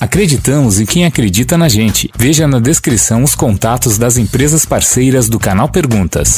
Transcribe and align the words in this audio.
Acreditamos 0.00 0.78
em 0.78 0.86
quem 0.86 1.04
acredita 1.04 1.58
na 1.58 1.68
gente. 1.68 2.08
Veja 2.16 2.46
na 2.46 2.60
descrição 2.60 3.24
os 3.24 3.34
contatos 3.34 3.98
das 3.98 4.16
empresas 4.16 4.64
parceiras 4.64 5.28
do 5.28 5.40
canal 5.40 5.68
Perguntas. 5.68 6.36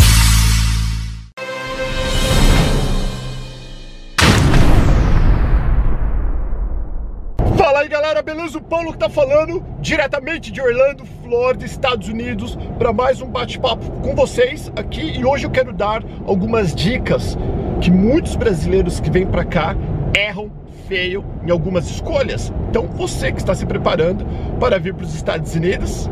Fala 7.55 7.81
aí 7.81 7.89
galera, 7.89 8.23
beleza? 8.23 8.57
O 8.57 8.63
Paulo 8.63 8.93
que 8.93 8.99
tá 8.99 9.11
falando 9.11 9.63
diretamente 9.79 10.51
de 10.51 10.63
Orlando, 10.63 11.05
Flórida, 11.23 11.67
Estados 11.67 12.09
Unidos, 12.09 12.57
para 12.79 12.95
mais 12.95 13.21
um 13.21 13.27
bate-papo 13.27 13.91
com 14.01 14.15
vocês 14.15 14.73
aqui. 14.75 15.19
E 15.19 15.23
hoje 15.23 15.45
eu 15.45 15.51
quero 15.51 15.75
dar 15.75 16.03
algumas 16.27 16.75
dicas 16.75 17.37
que 17.83 17.91
muitos 17.91 18.37
brasileiros 18.37 19.01
que 19.01 19.11
vêm 19.11 19.27
para 19.27 19.45
cá 19.45 19.77
erram 20.17 20.51
feio 20.91 21.25
em 21.47 21.53
algumas 21.53 21.89
escolhas. 21.89 22.53
Então, 22.69 22.89
você 22.89 23.31
que 23.31 23.39
está 23.39 23.55
se 23.55 23.65
preparando 23.65 24.27
para 24.59 24.77
vir 24.77 24.93
para 24.93 25.05
os 25.05 25.15
Estados 25.15 25.55
Unidos, 25.55 26.11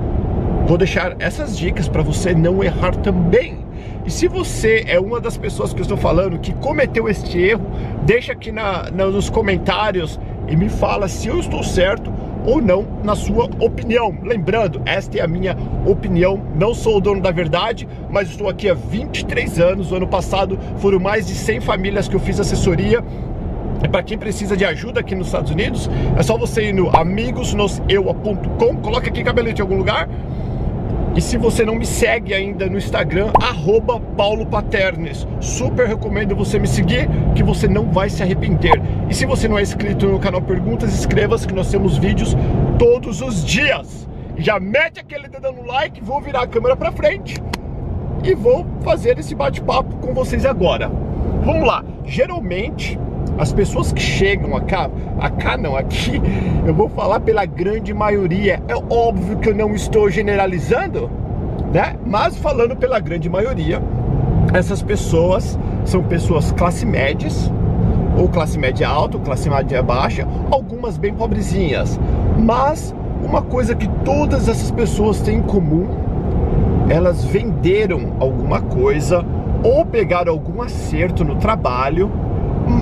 vou 0.69 0.79
deixar 0.79 1.17
essas 1.19 1.59
dicas 1.59 1.89
para 1.89 2.01
você 2.01 2.33
não 2.33 2.63
errar 2.63 2.95
também. 2.95 3.67
E 4.07 4.11
se 4.11 4.29
você 4.29 4.85
é 4.87 5.01
uma 5.01 5.21
das 5.21 5.37
pessoas 5.37 5.73
que 5.73 5.81
eu 5.81 5.83
estou 5.83 5.97
falando 5.97 6.39
que 6.39 6.55
cometeu 6.55 7.09
este 7.09 7.39
erro, 7.41 7.67
deixa 8.07 8.33
aqui 8.33 8.53
na, 8.53 8.89
na, 8.93 9.07
nos 9.07 9.29
comentários 9.29 10.19
e 10.47 10.55
me 10.55 10.69
fala 10.69 11.09
se 11.09 11.27
eu 11.27 11.41
estou 11.41 11.65
certo 11.65 12.13
ou 12.47 12.63
não 12.63 12.87
na 13.03 13.17
sua 13.17 13.51
opinião. 13.59 14.17
Lembrando, 14.23 14.81
esta 14.87 15.19
é 15.19 15.21
a 15.21 15.27
minha 15.27 15.57
opinião, 15.85 16.41
não 16.55 16.73
sou 16.73 16.99
o 16.99 17.01
dono 17.01 17.21
da 17.21 17.33
verdade, 17.33 17.87
mas 18.09 18.31
estou 18.31 18.49
aqui 18.49 18.71
há 18.71 18.75
23 18.75 19.59
anos. 19.59 19.91
O 19.91 19.97
ano 19.97 20.07
passado 20.07 20.57
foram 20.79 21.01
mais 21.01 21.27
de 21.27 21.35
100 21.35 21.61
famílias 21.63 22.09
que 22.09 22.15
eu 22.15 22.21
fiz 22.21 22.39
assessoria 22.39 23.05
e 23.83 23.89
para 23.89 24.03
quem 24.03 24.19
precisa 24.19 24.57
de 24.57 24.65
ajuda 24.65 25.01
aqui 25.01 25.15
nos 25.15 25.29
Estados 25.29 25.51
Unidos, 25.51 25.89
é 26.17 26.23
só 26.23 26.37
você 26.37 26.69
ir 26.69 26.73
no 26.73 26.95
amigosnoseua.com, 26.97 28.77
coloca 28.77 29.09
aqui 29.09 29.23
cabelete 29.23 29.61
em 29.61 29.63
algum 29.63 29.77
lugar. 29.77 30.09
E 31.15 31.21
se 31.21 31.37
você 31.37 31.65
não 31.65 31.75
me 31.75 31.87
segue 31.87 32.33
ainda 32.33 32.67
no 32.67 32.79
Instagram, 32.79 33.33
arroba 33.43 33.99
Paulo 34.17 34.47
Paternes. 34.47 35.27
Super 35.41 35.89
recomendo 35.89 36.37
você 36.37 36.59
me 36.59 36.69
seguir, 36.69 37.09
que 37.35 37.43
você 37.43 37.67
não 37.67 37.91
vai 37.91 38.09
se 38.09 38.23
arrepender. 38.23 38.81
E 39.09 39.15
se 39.15 39.27
você 39.27 39.49
não 39.49 39.59
é 39.59 39.63
inscrito 39.63 40.07
no 40.07 40.21
canal 40.21 40.41
Perguntas, 40.41 40.93
inscreva-se 40.93 41.47
que 41.47 41.55
nós 41.55 41.71
temos 41.71 41.99
vídeos 41.99 42.37
todos 42.79 43.21
os 43.21 43.45
dias. 43.45 44.09
Já 44.37 44.61
mete 44.61 45.01
aquele 45.01 45.27
dedo 45.27 45.51
no 45.51 45.67
like, 45.67 46.01
vou 46.01 46.21
virar 46.21 46.43
a 46.43 46.47
câmera 46.47 46.77
para 46.77 46.93
frente 46.93 47.43
e 48.23 48.35
vou 48.35 48.65
fazer 48.83 49.19
esse 49.19 49.35
bate-papo 49.35 49.97
com 49.97 50.15
vocês 50.15 50.45
agora. 50.45 50.89
Vamos 51.45 51.67
lá. 51.67 51.85
Geralmente 52.05 52.99
as 53.37 53.53
pessoas 53.53 53.93
que 53.93 54.01
chegam 54.01 54.57
acá, 54.57 54.91
acá 55.19 55.57
não, 55.57 55.77
aqui, 55.77 56.21
eu 56.67 56.75
vou 56.75 56.89
falar 56.89 57.21
pela 57.21 57.45
grande 57.45 57.93
maioria. 57.93 58.63
É 58.69 58.75
óbvio 58.75 59.39
que 59.39 59.49
eu 59.49 59.55
não 59.55 59.75
estou 59.75 60.09
generalizando, 60.11 61.11
né? 61.73 61.97
Mas 62.07 62.37
falando 62.37 62.77
pela 62.77 62.99
grande 62.99 63.29
maioria, 63.29 63.83
essas 64.53 64.83
pessoas 64.83 65.59
são 65.85 66.03
pessoas 66.03 66.53
classe 66.53 66.87
médias, 66.87 67.51
ou 68.17 68.29
classe 68.29 68.59
média 68.59 68.89
alta, 68.89 69.17
ou 69.17 69.23
classe 69.23 69.49
média 69.49 69.83
baixa, 69.83 70.27
algumas 70.51 70.97
bem 70.97 71.15
pobrezinhas. 71.15 71.99
Mas 72.39 72.95
uma 73.23 73.43
coisa 73.43 73.75
que 73.75 73.89
todas 74.05 74.49
essas 74.49 74.71
pessoas 74.71 75.21
têm 75.21 75.39
em 75.39 75.43
comum, 75.43 75.87
elas 76.89 77.25
venderam 77.25 78.15
alguma 78.19 78.61
coisa 78.61 79.25
ou 79.63 79.85
pegaram 79.85 80.33
algum 80.33 80.63
acerto 80.63 81.25
no 81.25 81.37
trabalho 81.37 82.11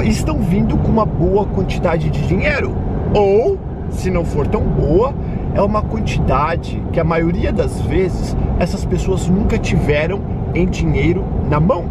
estão 0.04 0.38
vindo 0.38 0.76
com 0.76 0.88
uma 0.88 1.06
boa 1.06 1.46
quantidade 1.46 2.10
de 2.10 2.26
dinheiro. 2.26 2.74
Ou, 3.14 3.58
se 3.90 4.10
não 4.10 4.24
for 4.24 4.46
tão 4.46 4.62
boa, 4.62 5.14
é 5.54 5.62
uma 5.62 5.82
quantidade 5.82 6.82
que 6.92 7.00
a 7.00 7.04
maioria 7.04 7.52
das 7.52 7.80
vezes 7.82 8.36
essas 8.58 8.84
pessoas 8.84 9.26
nunca 9.28 9.58
tiveram 9.58 10.20
em 10.54 10.66
dinheiro 10.66 11.24
na 11.48 11.58
mão. 11.58 11.84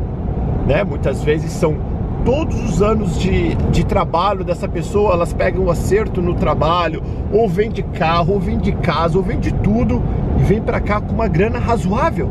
Né? 0.67 0.83
Muitas 0.83 1.23
vezes 1.23 1.51
são 1.51 1.75
todos 2.23 2.59
os 2.63 2.81
anos 2.81 3.19
de, 3.19 3.55
de 3.71 3.85
trabalho 3.85 4.43
dessa 4.43 4.67
pessoa, 4.67 5.13
elas 5.13 5.31
pegam 5.31 5.65
um 5.65 5.69
acerto 5.69 6.21
no 6.21 6.33
trabalho, 6.33 7.01
ou 7.31 7.47
vende 7.47 7.83
carro, 7.83 8.33
ou 8.33 8.39
vende 8.39 8.71
casa, 8.71 9.17
ou 9.17 9.23
vende 9.23 9.53
tudo 9.53 10.01
e 10.39 10.43
vem 10.43 10.59
para 10.59 10.79
cá 10.79 10.99
com 10.99 11.13
uma 11.13 11.27
grana 11.27 11.59
razoável. 11.59 12.29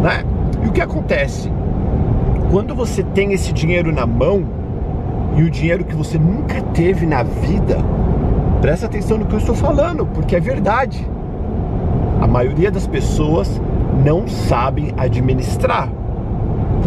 Né? 0.00 0.24
E 0.62 0.68
o 0.68 0.72
que 0.72 0.80
acontece? 0.80 1.50
Quando 2.54 2.72
você 2.72 3.02
tem 3.02 3.32
esse 3.32 3.52
dinheiro 3.52 3.92
na 3.92 4.06
mão 4.06 4.44
e 5.36 5.42
o 5.42 5.50
dinheiro 5.50 5.84
que 5.84 5.96
você 5.96 6.16
nunca 6.16 6.62
teve 6.72 7.04
na 7.04 7.24
vida, 7.24 7.78
presta 8.60 8.86
atenção 8.86 9.18
no 9.18 9.26
que 9.26 9.34
eu 9.34 9.40
estou 9.40 9.56
falando, 9.56 10.06
porque 10.06 10.36
é 10.36 10.38
verdade. 10.38 11.04
A 12.20 12.28
maioria 12.28 12.70
das 12.70 12.86
pessoas 12.86 13.60
não 14.04 14.28
sabem 14.28 14.94
administrar. 14.96 15.90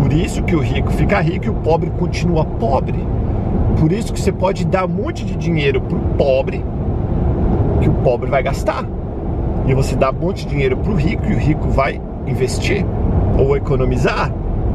Por 0.02 0.14
isso 0.14 0.42
que 0.42 0.56
o 0.56 0.62
rico 0.62 0.90
fica 0.90 1.20
rico 1.20 1.48
e 1.48 1.50
o 1.50 1.56
pobre 1.56 1.90
continua 2.00 2.46
pobre. 2.46 3.06
Por 3.78 3.92
isso 3.92 4.14
que 4.14 4.22
você 4.22 4.32
pode 4.32 4.66
dar 4.66 4.86
um 4.86 5.04
monte 5.04 5.26
de 5.26 5.36
dinheiro 5.36 5.82
pro 5.82 6.00
pobre, 6.18 6.64
que 7.82 7.90
o 7.90 7.94
pobre 8.06 8.30
vai 8.30 8.42
gastar. 8.42 8.86
E 9.68 9.74
você 9.74 9.98
dá 9.98 10.12
um 10.12 10.14
monte 10.14 10.46
de 10.46 10.52
dinheiro 10.52 10.78
pro 10.78 10.96
rico 10.96 11.26
e 11.26 11.34
o 11.34 11.38
rico 11.38 11.68
vai 11.68 12.02
investir 12.26 12.86
ou 13.38 13.58
economizar 13.58 14.32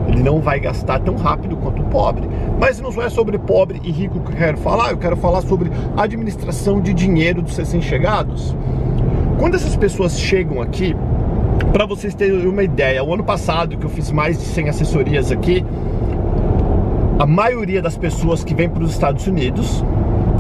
ele 0.08 0.22
não 0.22 0.40
vai 0.40 0.58
gastar 0.60 1.00
tão 1.00 1.14
rápido 1.16 1.56
quanto 1.56 1.82
o 1.82 1.84
pobre. 1.86 2.28
Mas 2.58 2.80
não 2.80 2.90
é 3.02 3.08
sobre 3.08 3.38
pobre 3.38 3.80
e 3.82 3.90
rico 3.90 4.20
que 4.20 4.32
eu 4.32 4.36
quero 4.36 4.58
falar, 4.58 4.90
eu 4.90 4.98
quero 4.98 5.16
falar 5.16 5.42
sobre 5.42 5.70
administração 5.96 6.80
de 6.80 6.92
dinheiro 6.92 7.42
dos 7.42 7.56
recém-chegados. 7.56 8.54
Quando 9.38 9.54
essas 9.54 9.76
pessoas 9.76 10.18
chegam 10.18 10.60
aqui, 10.60 10.94
para 11.72 11.86
vocês 11.86 12.14
terem 12.14 12.46
uma 12.46 12.62
ideia, 12.62 13.02
o 13.02 13.12
ano 13.12 13.24
passado 13.24 13.76
que 13.76 13.84
eu 13.84 13.90
fiz 13.90 14.10
mais 14.10 14.38
de 14.38 14.44
100 14.44 14.68
assessorias 14.68 15.32
aqui, 15.32 15.64
a 17.19 17.26
maioria 17.26 17.80
das 17.80 17.96
pessoas 17.96 18.42
que 18.42 18.54
vêm 18.54 18.69
para 18.69 18.82
os 18.82 18.90
Estados 18.90 19.26
Unidos, 19.26 19.84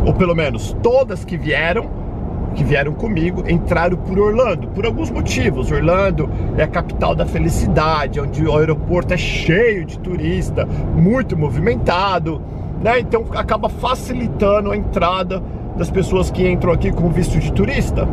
ou 0.04 0.12
pelo 0.12 0.34
menos 0.34 0.76
todas 0.82 1.24
que 1.24 1.36
vieram, 1.36 2.01
que 2.52 2.64
vieram 2.64 2.92
comigo 2.92 3.42
entraram 3.48 3.96
por 3.96 4.18
Orlando, 4.18 4.68
por 4.68 4.86
alguns 4.86 5.10
motivos. 5.10 5.70
Orlando 5.70 6.28
é 6.56 6.62
a 6.62 6.68
capital 6.68 7.14
da 7.14 7.26
felicidade, 7.26 8.20
onde 8.20 8.44
o 8.44 8.56
aeroporto 8.56 9.14
é 9.14 9.16
cheio 9.16 9.84
de 9.84 9.98
turista, 9.98 10.66
muito 10.66 11.36
movimentado, 11.36 12.40
né? 12.82 13.00
Então 13.00 13.24
acaba 13.34 13.68
facilitando 13.68 14.70
a 14.70 14.76
entrada 14.76 15.42
das 15.76 15.90
pessoas 15.90 16.30
que 16.30 16.48
entram 16.48 16.72
aqui 16.72 16.92
com 16.92 17.08
visto 17.10 17.38
de 17.38 17.52
turista. 17.52 18.06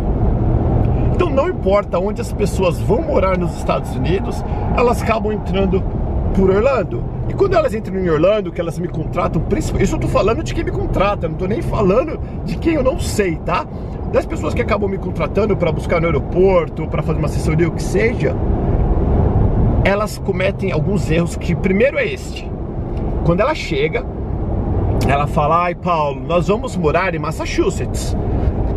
Então 1.14 1.30
não 1.30 1.50
importa 1.50 2.00
onde 2.00 2.22
as 2.22 2.32
pessoas 2.32 2.80
vão 2.80 3.02
morar 3.02 3.38
nos 3.38 3.56
Estados 3.58 3.94
Unidos, 3.96 4.44
elas 4.78 5.02
acabam 5.02 5.34
entrando 5.34 5.84
por 6.34 6.50
Orlando. 6.50 7.04
E 7.28 7.34
quando 7.34 7.56
elas 7.56 7.74
entram 7.74 8.00
em 8.00 8.10
Orlando, 8.10 8.52
que 8.52 8.62
elas 8.62 8.80
me 8.80 8.88
contratam, 8.88 9.42
isso 9.58 9.96
eu 9.96 10.00
tô 10.00 10.08
falando 10.08 10.42
de 10.42 10.54
quem 10.54 10.64
me 10.64 10.72
contrata, 10.72 11.28
não 11.28 11.36
tô 11.36 11.46
nem 11.46 11.62
falando 11.62 12.20
de 12.46 12.58
quem 12.58 12.76
eu 12.76 12.84
não 12.84 13.00
sei, 13.00 13.36
tá? 13.38 13.66
Das 14.12 14.26
pessoas 14.26 14.54
que 14.54 14.62
acabam 14.62 14.90
me 14.90 14.98
contratando 14.98 15.56
para 15.56 15.72
buscar 15.72 16.02
no 16.02 16.08
aeroporto, 16.08 16.88
para 16.88 17.04
fazer 17.04 17.20
uma 17.20 17.28
assessoria, 17.28 17.68
o 17.68 17.72
que 17.72 17.84
seja, 17.84 18.36
elas 19.84 20.18
cometem 20.18 20.72
alguns 20.72 21.10
erros 21.12 21.36
que 21.36 21.56
primeiro 21.56 21.98
é 21.98 22.06
este. 22.06 22.50
Quando 23.24 23.42
ela 23.42 23.54
chega, 23.54 24.04
ela 25.08 25.28
fala: 25.28 25.64
"Ai, 25.64 25.76
Paulo, 25.76 26.22
nós 26.22 26.48
vamos 26.48 26.76
morar 26.76 27.14
em 27.14 27.20
Massachusetts" 27.20 28.16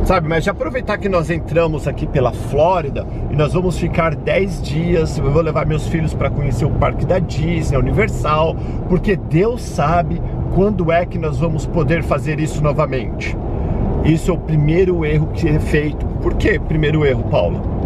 sabe? 0.05 0.29
Mas 0.29 0.45
já 0.45 0.53
aproveitar 0.53 0.99
que 0.99 1.09
nós 1.09 1.31
entramos 1.31 1.87
aqui 1.87 2.07
pela 2.07 2.33
Flórida 2.33 3.07
e 3.31 3.37
nós 3.37 3.53
vamos 3.53 3.79
ficar 3.79 4.15
10 4.15 4.63
dias. 4.63 5.19
Eu 5.19 5.31
vou 5.31 5.43
levar 5.43 5.67
meus 5.67 5.87
filhos 5.87 6.13
para 6.13 6.31
conhecer 6.31 6.65
o 6.65 6.71
parque 6.71 7.07
da 7.07 7.19
Disney, 7.19 7.79
Universal, 7.79 8.57
porque 8.89 9.17
Deus 9.17 9.63
sabe 9.63 10.21
quando 10.55 10.91
é 10.91 11.07
que 11.07 11.19
nós 11.19 11.39
vamos 11.39 11.67
poder 11.67 12.03
fazer 12.03 12.41
isso 12.41 12.63
novamente. 12.63 13.37
Isso 14.05 14.31
é 14.31 14.35
o 14.35 14.39
primeiro 14.39 15.05
erro 15.05 15.29
que 15.29 15.49
é 15.49 15.59
feito. 15.59 16.05
Por 16.23 16.35
que 16.35 16.59
primeiro 16.59 17.05
erro, 17.05 17.25
Paulo? 17.25 17.83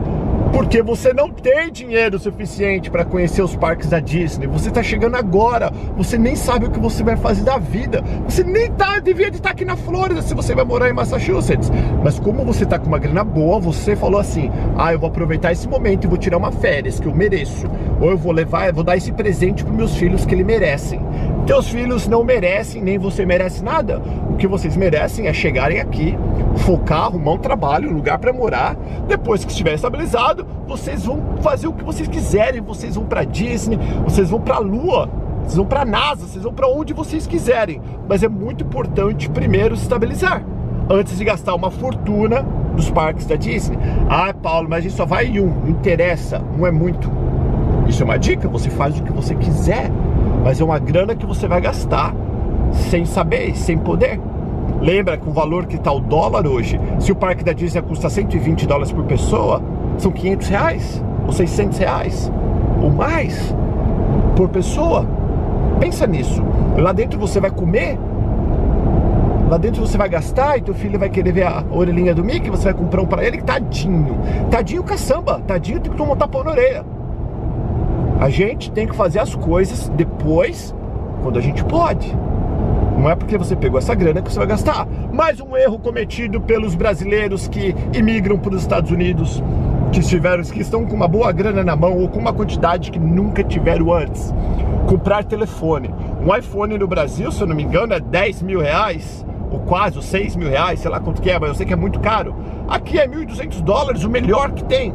porque 0.56 0.80
você 0.82 1.12
não 1.12 1.30
tem 1.30 1.70
dinheiro 1.70 2.18
suficiente 2.18 2.90
para 2.90 3.04
conhecer 3.04 3.42
os 3.42 3.54
parques 3.54 3.90
da 3.90 4.00
Disney. 4.00 4.46
Você 4.46 4.70
está 4.70 4.82
chegando 4.82 5.14
agora, 5.14 5.70
você 5.94 6.16
nem 6.16 6.34
sabe 6.34 6.64
o 6.64 6.70
que 6.70 6.78
você 6.78 7.02
vai 7.02 7.14
fazer 7.14 7.44
da 7.44 7.58
vida. 7.58 8.02
Você 8.26 8.42
nem 8.42 8.72
tá, 8.72 8.98
devia 8.98 9.30
de 9.30 9.36
estar 9.36 9.50
tá 9.50 9.52
aqui 9.52 9.66
na 9.66 9.76
Flórida 9.76 10.22
se 10.22 10.32
você 10.32 10.54
vai 10.54 10.64
morar 10.64 10.88
em 10.88 10.94
Massachusetts. 10.94 11.70
Mas 12.02 12.18
como 12.18 12.42
você 12.42 12.64
está 12.64 12.78
com 12.78 12.86
uma 12.86 12.98
grana 12.98 13.22
boa, 13.22 13.60
você 13.60 13.94
falou 13.94 14.18
assim: 14.18 14.50
"Ah, 14.78 14.94
eu 14.94 14.98
vou 14.98 15.10
aproveitar 15.10 15.52
esse 15.52 15.68
momento 15.68 16.04
e 16.04 16.08
vou 16.08 16.16
tirar 16.16 16.38
uma 16.38 16.50
férias 16.50 16.98
que 16.98 17.06
eu 17.06 17.14
mereço. 17.14 17.66
Ou 18.00 18.10
eu 18.10 18.16
vou 18.16 18.32
levar, 18.32 18.68
eu 18.68 18.74
vou 18.74 18.82
dar 18.82 18.96
esse 18.96 19.12
presente 19.12 19.62
para 19.62 19.74
meus 19.74 19.94
filhos 19.94 20.24
que 20.24 20.34
eles 20.34 20.46
merecem. 20.46 21.05
Teus 21.46 21.68
filhos 21.68 22.08
não 22.08 22.24
merecem, 22.24 22.82
nem 22.82 22.98
você 22.98 23.24
merece 23.24 23.62
nada. 23.62 24.02
O 24.28 24.36
que 24.36 24.48
vocês 24.48 24.76
merecem 24.76 25.28
é 25.28 25.32
chegarem 25.32 25.80
aqui, 25.80 26.18
focar, 26.56 27.04
arrumar 27.04 27.32
um 27.34 27.38
trabalho, 27.38 27.88
um 27.88 27.94
lugar 27.94 28.18
para 28.18 28.32
morar. 28.32 28.76
Depois 29.06 29.44
que 29.44 29.52
estiver 29.52 29.74
estabilizado, 29.74 30.44
vocês 30.66 31.04
vão 31.04 31.22
fazer 31.42 31.68
o 31.68 31.72
que 31.72 31.84
vocês 31.84 32.08
quiserem. 32.08 32.60
Vocês 32.60 32.96
vão 32.96 33.04
para 33.04 33.22
Disney, 33.22 33.78
vocês 34.02 34.28
vão 34.28 34.40
para 34.40 34.56
a 34.56 34.58
Lua, 34.58 35.08
vocês 35.42 35.56
vão 35.56 35.66
para 35.66 35.84
NASA, 35.84 36.26
vocês 36.26 36.42
vão 36.42 36.52
para 36.52 36.66
onde 36.66 36.92
vocês 36.92 37.28
quiserem. 37.28 37.80
Mas 38.08 38.24
é 38.24 38.28
muito 38.28 38.64
importante 38.64 39.30
primeiro 39.30 39.76
se 39.76 39.84
estabilizar. 39.84 40.44
antes 40.88 41.18
de 41.18 41.24
gastar 41.24 41.54
uma 41.54 41.70
fortuna 41.70 42.44
nos 42.74 42.90
parques 42.90 43.26
da 43.26 43.36
Disney. 43.36 43.78
Ah, 44.08 44.32
Paulo, 44.34 44.68
mas 44.68 44.80
a 44.80 44.82
gente 44.82 44.94
só 44.94 45.04
vai 45.04 45.26
em 45.26 45.40
um, 45.40 45.46
não 45.46 45.68
interessa, 45.70 46.42
um 46.58 46.66
é 46.66 46.70
muito. 46.70 47.10
Isso 47.88 48.02
é 48.02 48.04
uma 48.04 48.18
dica, 48.18 48.48
você 48.48 48.68
faz 48.70 48.98
o 48.98 49.02
que 49.02 49.12
você 49.12 49.34
quiser, 49.34 49.90
mas 50.46 50.60
é 50.60 50.64
uma 50.64 50.78
grana 50.78 51.16
que 51.16 51.26
você 51.26 51.48
vai 51.48 51.60
gastar 51.60 52.14
sem 52.72 53.04
saber, 53.04 53.56
sem 53.56 53.76
poder. 53.76 54.20
Lembra 54.80 55.16
que 55.16 55.28
o 55.28 55.32
valor 55.32 55.66
que 55.66 55.74
está 55.74 55.90
o 55.90 55.98
dólar 55.98 56.46
hoje, 56.46 56.80
se 57.00 57.10
o 57.10 57.16
parque 57.16 57.42
da 57.42 57.52
Disney 57.52 57.82
custa 57.82 58.08
120 58.08 58.64
dólares 58.64 58.92
por 58.92 59.04
pessoa, 59.06 59.60
são 59.98 60.12
500 60.12 60.48
reais, 60.48 61.04
ou 61.26 61.32
600 61.32 61.78
reais, 61.78 62.32
ou 62.80 62.90
mais, 62.90 63.52
por 64.36 64.48
pessoa. 64.48 65.04
Pensa 65.80 66.06
nisso. 66.06 66.40
Lá 66.78 66.92
dentro 66.92 67.18
você 67.18 67.40
vai 67.40 67.50
comer, 67.50 67.98
lá 69.50 69.58
dentro 69.58 69.84
você 69.84 69.98
vai 69.98 70.08
gastar 70.08 70.58
e 70.58 70.60
teu 70.60 70.74
filho 70.74 70.96
vai 70.96 71.08
querer 71.08 71.32
ver 71.32 71.42
a 71.42 71.64
orelhinha 71.72 72.14
do 72.14 72.22
Mickey, 72.22 72.50
você 72.50 72.70
vai 72.70 72.74
comprar 72.74 73.02
um 73.02 73.06
para 73.06 73.24
ele, 73.24 73.42
tadinho. 73.42 74.16
Tadinho 74.48 74.84
caçamba, 74.84 75.40
tadinho 75.44 75.80
tem 75.80 75.90
que 75.90 75.98
tomar 75.98 76.12
um 76.12 76.16
tapão 76.16 76.44
na 76.44 76.52
orelha. 76.52 76.95
A 78.18 78.30
gente 78.30 78.70
tem 78.70 78.86
que 78.86 78.96
fazer 78.96 79.18
as 79.18 79.34
coisas 79.34 79.90
depois, 79.90 80.74
quando 81.22 81.38
a 81.38 81.42
gente 81.42 81.62
pode. 81.64 82.16
Não 82.98 83.10
é 83.10 83.14
porque 83.14 83.36
você 83.36 83.54
pegou 83.54 83.78
essa 83.78 83.94
grana 83.94 84.22
que 84.22 84.32
você 84.32 84.38
vai 84.38 84.48
gastar. 84.48 84.86
Mais 85.12 85.38
um 85.38 85.54
erro 85.54 85.78
cometido 85.78 86.40
pelos 86.40 86.74
brasileiros 86.74 87.46
que 87.46 87.74
imigram 87.92 88.38
para 88.38 88.54
os 88.54 88.62
Estados 88.62 88.90
Unidos, 88.90 89.42
que 89.92 90.00
tiveram, 90.00 90.42
que 90.42 90.60
estão 90.60 90.86
com 90.86 90.96
uma 90.96 91.06
boa 91.06 91.30
grana 91.30 91.62
na 91.62 91.76
mão 91.76 91.98
ou 91.98 92.08
com 92.08 92.18
uma 92.18 92.32
quantidade 92.32 92.90
que 92.90 92.98
nunca 92.98 93.44
tiveram 93.44 93.92
antes. 93.92 94.34
Comprar 94.88 95.22
telefone. 95.22 95.94
Um 96.24 96.34
iPhone 96.34 96.78
no 96.78 96.88
Brasil, 96.88 97.30
se 97.30 97.42
eu 97.42 97.46
não 97.46 97.54
me 97.54 97.64
engano, 97.64 97.92
é 97.92 98.00
10 98.00 98.40
mil 98.42 98.60
reais, 98.60 99.26
ou 99.50 99.60
quase, 99.60 99.96
ou 99.96 100.02
6 100.02 100.36
mil 100.36 100.48
reais, 100.48 100.80
sei 100.80 100.90
lá 100.90 101.00
quanto 101.00 101.20
que 101.20 101.30
é, 101.30 101.38
mas 101.38 101.50
eu 101.50 101.54
sei 101.54 101.66
que 101.66 101.74
é 101.74 101.76
muito 101.76 102.00
caro. 102.00 102.34
Aqui 102.66 102.98
é 102.98 103.06
1.200 103.06 103.60
dólares, 103.60 104.04
o 104.04 104.10
melhor 104.10 104.52
que 104.52 104.64
tem. 104.64 104.94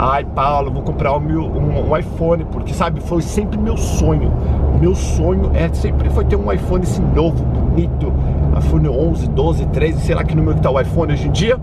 Ai, 0.00 0.24
Paulo, 0.24 0.70
vou 0.70 0.82
comprar 0.82 1.12
um, 1.18 1.20
um, 1.20 1.90
um, 1.90 1.96
iPhone, 1.96 2.44
porque 2.52 2.72
sabe, 2.72 3.00
foi 3.00 3.20
sempre 3.20 3.58
meu 3.58 3.76
sonho. 3.76 4.32
Meu 4.80 4.94
sonho 4.94 5.50
é 5.52 5.68
sempre 5.74 6.08
foi 6.10 6.24
ter 6.24 6.36
um 6.36 6.52
iPhone 6.52 6.84
assim 6.84 7.02
novo, 7.02 7.42
bonito. 7.44 8.12
iPhone 8.56 8.88
11, 8.88 9.28
12, 9.28 9.66
13, 9.66 10.00
sei 10.00 10.14
lá 10.14 10.22
que 10.22 10.36
número 10.36 10.54
que 10.54 10.62
tá 10.62 10.70
o 10.70 10.80
iPhone 10.80 11.12
hoje 11.12 11.26
em 11.26 11.32
dia. 11.32 11.58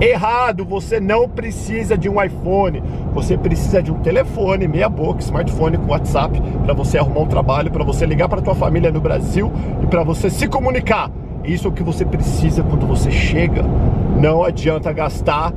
Errado, 0.00 0.64
você 0.64 1.00
não 1.00 1.28
precisa 1.28 1.98
de 1.98 2.08
um 2.08 2.22
iPhone, 2.22 2.80
você 3.12 3.36
precisa 3.36 3.82
de 3.82 3.90
um 3.90 3.98
telefone, 3.98 4.68
meia 4.68 4.88
boca, 4.88 5.20
smartphone 5.20 5.78
com 5.78 5.90
WhatsApp 5.90 6.40
para 6.64 6.72
você 6.72 6.96
arrumar 6.96 7.22
um 7.22 7.26
trabalho, 7.26 7.72
para 7.72 7.82
você 7.82 8.06
ligar 8.06 8.28
para 8.28 8.40
tua 8.40 8.54
família 8.54 8.92
no 8.92 9.00
Brasil 9.00 9.50
e 9.82 9.86
para 9.88 10.04
você 10.04 10.30
se 10.30 10.46
comunicar. 10.46 11.10
Isso 11.44 11.66
é 11.66 11.70
o 11.70 11.72
que 11.72 11.82
você 11.82 12.04
precisa 12.04 12.62
quando 12.62 12.86
você 12.86 13.10
chega. 13.10 13.64
Não 14.16 14.44
adianta 14.44 14.92
gastar 14.92 15.52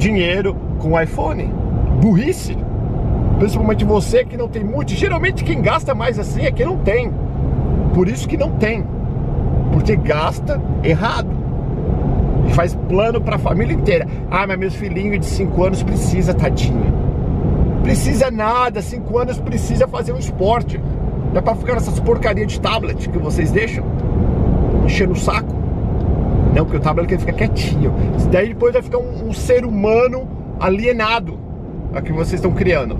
dinheiro 0.00 0.56
com 0.78 1.00
iPhone. 1.00 1.52
Burrice. 2.00 2.56
Principalmente 3.38 3.84
você 3.84 4.24
que 4.24 4.36
não 4.36 4.48
tem 4.48 4.64
muito. 4.64 4.92
Geralmente 4.92 5.44
quem 5.44 5.60
gasta 5.60 5.94
mais 5.94 6.18
assim 6.18 6.44
é 6.44 6.50
quem 6.50 6.66
não 6.66 6.78
tem. 6.78 7.12
Por 7.94 8.08
isso 8.08 8.26
que 8.26 8.36
não 8.36 8.50
tem. 8.52 8.84
Porque 9.72 9.94
gasta 9.94 10.60
errado. 10.82 11.28
E 12.48 12.52
faz 12.52 12.74
plano 12.88 13.20
para 13.20 13.36
a 13.36 13.38
família 13.38 13.74
inteira. 13.74 14.08
Ah, 14.30 14.46
mas 14.46 14.58
meus 14.58 14.74
filhinhos 14.74 15.20
de 15.20 15.26
5 15.26 15.64
anos 15.64 15.82
precisa, 15.82 16.34
tadinho. 16.34 16.98
Precisa 17.82 18.30
nada, 18.30 18.82
5 18.82 19.18
anos 19.18 19.38
precisa 19.38 19.86
fazer 19.86 20.12
um 20.12 20.18
esporte. 20.18 20.80
É 21.34 21.40
para 21.40 21.54
ficar 21.54 21.74
nessas 21.74 22.00
porcarias 22.00 22.50
de 22.50 22.60
tablet 22.60 23.08
que 23.08 23.18
vocês 23.18 23.52
deixam. 23.52 23.84
Enchendo 24.84 25.12
o 25.12 25.16
saco. 25.16 25.59
Não, 26.54 26.64
porque 26.64 26.78
o 26.78 26.80
tablet 26.80 27.10
ele 27.12 27.20
fica 27.20 27.32
quietinho. 27.32 27.92
Daí 28.30 28.48
depois 28.48 28.72
vai 28.72 28.82
ficar 28.82 28.98
um, 28.98 29.28
um 29.28 29.32
ser 29.32 29.64
humano 29.64 30.28
alienado 30.58 31.38
a 31.94 32.00
que 32.00 32.12
vocês 32.12 32.34
estão 32.34 32.52
criando. 32.52 32.98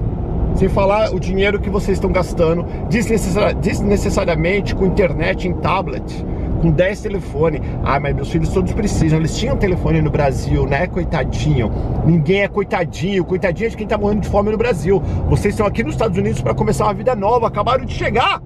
Sem 0.56 0.68
falar 0.68 1.14
o 1.14 1.20
dinheiro 1.20 1.60
que 1.60 1.70
vocês 1.70 1.96
estão 1.96 2.10
gastando 2.10 2.66
desnecessariamente 2.88 4.74
com 4.74 4.84
internet 4.84 5.46
em 5.46 5.54
tablet, 5.54 6.24
com 6.60 6.70
10 6.70 7.00
telefones. 7.00 7.60
Ah, 7.84 8.00
mas 8.00 8.14
meus 8.14 8.30
filhos 8.30 8.48
todos 8.50 8.72
precisam. 8.72 9.18
Eles 9.18 9.36
tinham 9.36 9.56
telefone 9.56 10.02
no 10.02 10.10
Brasil, 10.10 10.66
né? 10.66 10.86
Coitadinho. 10.86 11.70
Ninguém 12.04 12.42
é 12.42 12.48
coitadinho. 12.48 13.24
Coitadinho 13.24 13.68
é 13.68 13.70
de 13.70 13.76
quem 13.76 13.86
tá 13.86 13.96
morrendo 13.96 14.22
de 14.22 14.28
fome 14.28 14.50
no 14.50 14.58
Brasil. 14.58 15.00
Vocês 15.28 15.54
estão 15.54 15.66
aqui 15.66 15.84
nos 15.84 15.94
Estados 15.94 16.18
Unidos 16.18 16.42
para 16.42 16.54
começar 16.54 16.84
uma 16.84 16.94
vida 16.94 17.14
nova. 17.14 17.46
Acabaram 17.46 17.84
de 17.84 17.94
chegar. 17.94 18.42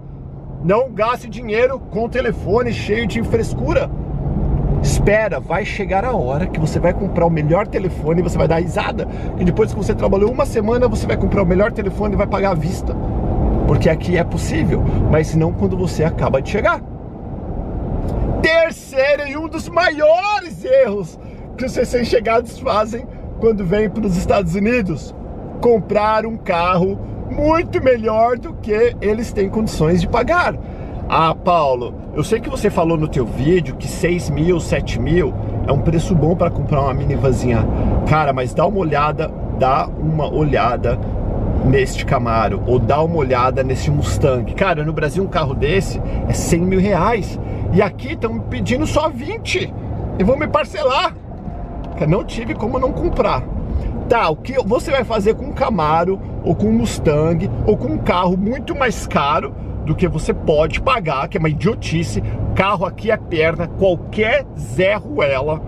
Não 0.62 0.92
gaste 0.92 1.28
dinheiro 1.28 1.78
com 1.78 2.08
telefone 2.08 2.72
cheio 2.72 3.06
de 3.06 3.22
frescura. 3.22 3.90
Espera, 4.84 5.40
vai 5.40 5.64
chegar 5.64 6.04
a 6.04 6.12
hora 6.12 6.46
que 6.46 6.60
você 6.60 6.78
vai 6.78 6.92
comprar 6.92 7.24
o 7.24 7.30
melhor 7.30 7.66
telefone 7.66 8.20
e 8.20 8.22
você 8.22 8.36
vai 8.36 8.46
dar 8.46 8.60
risada. 8.60 9.08
E 9.38 9.44
depois 9.44 9.72
que 9.72 9.78
você 9.78 9.94
trabalhou 9.94 10.30
uma 10.30 10.44
semana, 10.44 10.86
você 10.86 11.06
vai 11.06 11.16
comprar 11.16 11.42
o 11.42 11.46
melhor 11.46 11.72
telefone 11.72 12.12
e 12.12 12.18
vai 12.18 12.26
pagar 12.26 12.50
à 12.50 12.54
vista. 12.54 12.94
Porque 13.66 13.88
aqui 13.88 14.18
é 14.18 14.22
possível, 14.22 14.84
mas 15.10 15.34
não 15.34 15.54
quando 15.54 15.74
você 15.74 16.04
acaba 16.04 16.42
de 16.42 16.50
chegar. 16.50 16.82
Terceiro 18.42 19.26
e 19.26 19.38
um 19.38 19.48
dos 19.48 19.70
maiores 19.70 20.62
erros 20.62 21.18
que 21.56 21.64
os 21.64 21.74
recém-chegados 21.74 22.58
fazem 22.58 23.06
quando 23.40 23.64
vêm 23.64 23.88
para 23.88 24.04
os 24.04 24.18
Estados 24.18 24.54
Unidos: 24.54 25.14
comprar 25.62 26.26
um 26.26 26.36
carro 26.36 26.98
muito 27.30 27.82
melhor 27.82 28.38
do 28.38 28.52
que 28.52 28.94
eles 29.00 29.32
têm 29.32 29.48
condições 29.48 30.02
de 30.02 30.08
pagar. 30.08 30.54
Ah, 31.16 31.32
Paulo, 31.32 31.94
eu 32.12 32.24
sei 32.24 32.40
que 32.40 32.50
você 32.50 32.68
falou 32.68 32.98
no 32.98 33.06
teu 33.06 33.24
vídeo 33.24 33.76
que 33.76 33.86
6 33.86 34.30
mil, 34.30 34.58
7 34.58 34.98
mil 34.98 35.32
é 35.64 35.70
um 35.70 35.78
preço 35.78 36.12
bom 36.12 36.34
para 36.34 36.50
comprar 36.50 36.80
uma 36.80 36.92
minivanzinha. 36.92 37.64
Cara, 38.08 38.32
mas 38.32 38.52
dá 38.52 38.66
uma 38.66 38.80
olhada, 38.80 39.30
dá 39.56 39.86
uma 39.86 40.28
olhada 40.28 40.98
neste 41.66 42.04
Camaro 42.04 42.64
ou 42.66 42.80
dá 42.80 43.00
uma 43.00 43.14
olhada 43.14 43.62
nesse 43.62 43.92
Mustang. 43.92 44.52
Cara, 44.54 44.84
no 44.84 44.92
Brasil 44.92 45.22
um 45.22 45.28
carro 45.28 45.54
desse 45.54 46.02
é 46.28 46.32
100 46.32 46.60
mil 46.62 46.80
reais 46.80 47.38
e 47.72 47.80
aqui 47.80 48.14
estão 48.14 48.40
pedindo 48.40 48.84
só 48.84 49.08
20 49.08 49.72
e 50.18 50.24
vão 50.24 50.36
me 50.36 50.48
parcelar. 50.48 51.14
Não 52.08 52.24
tive 52.24 52.56
como 52.56 52.76
não 52.76 52.90
comprar. 52.90 53.40
Tá, 54.08 54.28
o 54.30 54.36
que 54.36 54.54
você 54.66 54.90
vai 54.90 55.04
fazer 55.04 55.34
com 55.34 55.44
um 55.44 55.52
Camaro 55.52 56.20
ou 56.42 56.56
com 56.56 56.66
um 56.66 56.72
Mustang 56.72 57.48
ou 57.64 57.76
com 57.76 57.92
um 57.92 57.98
carro 57.98 58.36
muito 58.36 58.74
mais 58.74 59.06
caro 59.06 59.54
do 59.84 59.94
que 59.94 60.08
você 60.08 60.32
pode 60.32 60.80
pagar, 60.80 61.28
que 61.28 61.36
é 61.36 61.40
uma 61.40 61.48
idiotice. 61.48 62.22
Carro 62.54 62.86
aqui 62.86 63.10
é 63.10 63.16
perna, 63.16 63.68
qualquer 63.68 64.46
Zé 64.58 64.94
Ruela, 64.94 65.60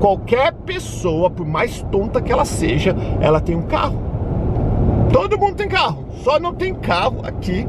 qualquer 0.00 0.52
pessoa, 0.52 1.30
por 1.30 1.46
mais 1.46 1.82
tonta 1.90 2.20
que 2.20 2.32
ela 2.32 2.44
seja, 2.44 2.94
ela 3.20 3.40
tem 3.40 3.56
um 3.56 3.62
carro. 3.62 4.00
Todo 5.12 5.38
mundo 5.38 5.54
tem 5.54 5.68
carro, 5.68 6.04
só 6.22 6.38
não 6.38 6.54
tem 6.54 6.74
carro 6.74 7.20
aqui. 7.24 7.66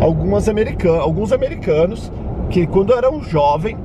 Algumas 0.00 0.48
americanos, 0.48 1.00
alguns 1.00 1.32
americanos 1.32 2.12
que 2.50 2.66
quando 2.66 2.92
eram 2.92 3.22
jovens, 3.22 3.76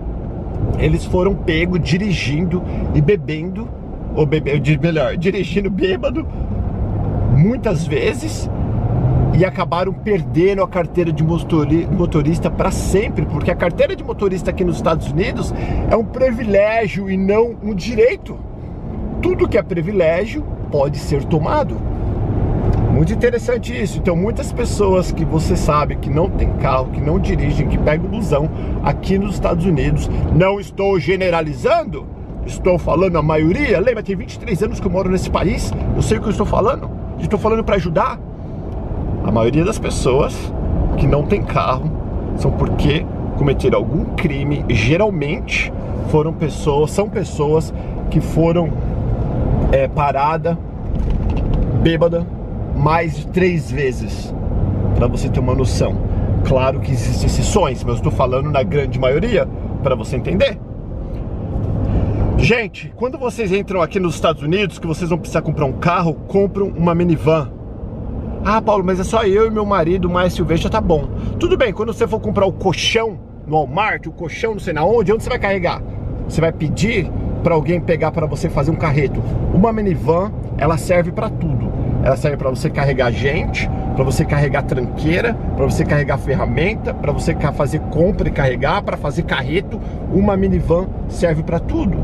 eles 0.79 1.05
foram 1.05 1.35
pegos 1.35 1.79
dirigindo 1.81 2.63
e 2.93 3.01
bebendo, 3.01 3.67
ou 4.15 4.25
bebe, 4.25 4.61
melhor, 4.81 5.17
dirigindo 5.17 5.69
bêbado, 5.69 6.25
muitas 7.35 7.85
vezes, 7.85 8.49
e 9.33 9.43
acabaram 9.43 9.91
perdendo 9.91 10.61
a 10.61 10.67
carteira 10.67 11.11
de 11.11 11.23
motorista 11.23 12.51
para 12.51 12.71
sempre, 12.71 13.25
porque 13.25 13.49
a 13.49 13.55
carteira 13.55 13.95
de 13.95 14.03
motorista 14.03 14.51
aqui 14.51 14.63
nos 14.63 14.75
Estados 14.75 15.09
Unidos 15.09 15.53
é 15.89 15.95
um 15.95 16.05
privilégio 16.05 17.09
e 17.09 17.17
não 17.17 17.55
um 17.63 17.73
direito. 17.73 18.37
Tudo 19.21 19.47
que 19.47 19.57
é 19.57 19.63
privilégio 19.63 20.43
pode 20.71 20.97
ser 20.99 21.23
tomado. 21.23 21.75
Muito 22.93 23.11
interessante 23.11 23.75
isso. 23.75 23.97
Então, 23.97 24.15
muitas 24.15 24.51
pessoas 24.51 25.11
que 25.11 25.25
você 25.25 25.55
sabe 25.55 25.95
que 25.95 26.11
não 26.11 26.29
tem 26.29 26.53
carro, 26.57 26.91
que 26.91 27.01
não 27.01 27.17
dirigem, 27.17 27.67
que 27.67 27.77
pegam 27.77 28.07
busão 28.07 28.47
aqui 28.83 29.17
nos 29.17 29.33
Estados 29.33 29.65
Unidos, 29.65 30.09
não 30.35 30.59
estou 30.59 30.99
generalizando, 30.99 32.05
estou 32.45 32.77
falando 32.77 33.17
a 33.17 33.21
maioria. 33.23 33.79
Lembra, 33.79 34.03
tem 34.03 34.15
23 34.15 34.61
anos 34.61 34.79
que 34.79 34.85
eu 34.85 34.91
moro 34.91 35.09
nesse 35.09 35.29
país, 35.29 35.71
eu 35.95 36.03
sei 36.03 36.19
o 36.19 36.21
que 36.21 36.27
eu 36.27 36.31
estou 36.31 36.45
falando, 36.45 36.87
estou 37.19 37.39
falando 37.39 37.63
para 37.63 37.77
ajudar. 37.77 38.19
Maioria 39.33 39.65
das 39.65 39.79
pessoas 39.79 40.53
que 40.95 41.07
não 41.07 41.23
tem 41.23 41.41
carro 41.41 41.89
são 42.37 42.51
porque 42.51 43.03
cometeram 43.35 43.79
algum 43.79 44.05
crime. 44.13 44.63
Geralmente 44.69 45.73
foram 46.09 46.31
pessoas, 46.31 46.91
são 46.91 47.09
pessoas 47.09 47.73
que 48.11 48.21
foram 48.21 48.69
é, 49.71 49.87
parada, 49.87 50.55
bêbada, 51.81 52.27
mais 52.77 53.15
de 53.15 53.27
três 53.29 53.71
vezes, 53.71 54.31
para 54.95 55.07
você 55.07 55.27
ter 55.27 55.39
uma 55.39 55.55
noção. 55.55 55.95
Claro 56.45 56.79
que 56.79 56.91
existem 56.91 57.25
exceções, 57.25 57.83
mas 57.83 57.93
eu 57.93 57.97
estou 57.97 58.11
falando 58.11 58.51
na 58.51 58.61
grande 58.61 58.99
maioria 58.99 59.47
para 59.81 59.95
você 59.95 60.15
entender. 60.15 60.59
Gente, 62.37 62.93
quando 62.95 63.17
vocês 63.17 63.51
entram 63.51 63.81
aqui 63.81 63.99
nos 63.99 64.13
Estados 64.13 64.43
Unidos, 64.43 64.77
que 64.77 64.85
vocês 64.85 65.09
vão 65.09 65.17
precisar 65.17 65.41
comprar 65.41 65.65
um 65.65 65.73
carro, 65.73 66.13
compram 66.27 66.67
uma 66.67 66.93
minivan 66.93 67.49
ah, 68.45 68.61
Paulo, 68.61 68.83
mas 68.83 68.99
é 68.99 69.03
só 69.03 69.23
eu 69.23 69.47
e 69.47 69.49
meu 69.49 69.65
marido, 69.65 70.09
mais 70.09 70.33
Silvestre, 70.33 70.69
tá 70.69 70.81
bom. 70.81 71.07
Tudo 71.39 71.57
bem, 71.57 71.71
quando 71.71 71.93
você 71.93 72.07
for 72.07 72.19
comprar 72.19 72.45
o 72.45 72.53
colchão 72.53 73.17
no 73.47 73.55
Walmart, 73.55 74.05
o 74.07 74.11
colchão 74.11 74.53
não 74.53 74.59
sei 74.59 74.73
na 74.73 74.83
onde, 74.83 75.11
onde 75.11 75.23
você 75.23 75.29
vai 75.29 75.39
carregar? 75.39 75.81
você 76.27 76.41
vai 76.41 76.51
pedir 76.51 77.09
para 77.43 77.53
alguém 77.53 77.79
pegar 77.79 78.11
para 78.11 78.25
você 78.25 78.49
fazer 78.49 78.71
um 78.71 78.75
carreto. 78.75 79.21
Uma 79.53 79.73
minivan, 79.73 80.31
ela 80.57 80.77
serve 80.77 81.11
para 81.11 81.29
tudo. 81.29 81.71
Ela 82.03 82.15
serve 82.15 82.37
para 82.37 82.49
você 82.49 82.69
carregar 82.69 83.11
gente, 83.11 83.69
para 83.95 84.03
você 84.03 84.25
carregar 84.25 84.63
tranqueira, 84.63 85.33
para 85.55 85.65
você 85.65 85.85
carregar 85.85 86.17
ferramenta, 86.17 86.93
para 86.93 87.11
você 87.11 87.35
fazer 87.55 87.79
compra 87.79 88.27
e 88.27 88.31
carregar, 88.31 88.81
para 88.81 88.97
fazer 88.97 89.23
carreto. 89.23 89.79
Uma 90.11 90.35
minivan 90.35 90.87
serve 91.07 91.43
para 91.43 91.59
tudo. 91.59 91.97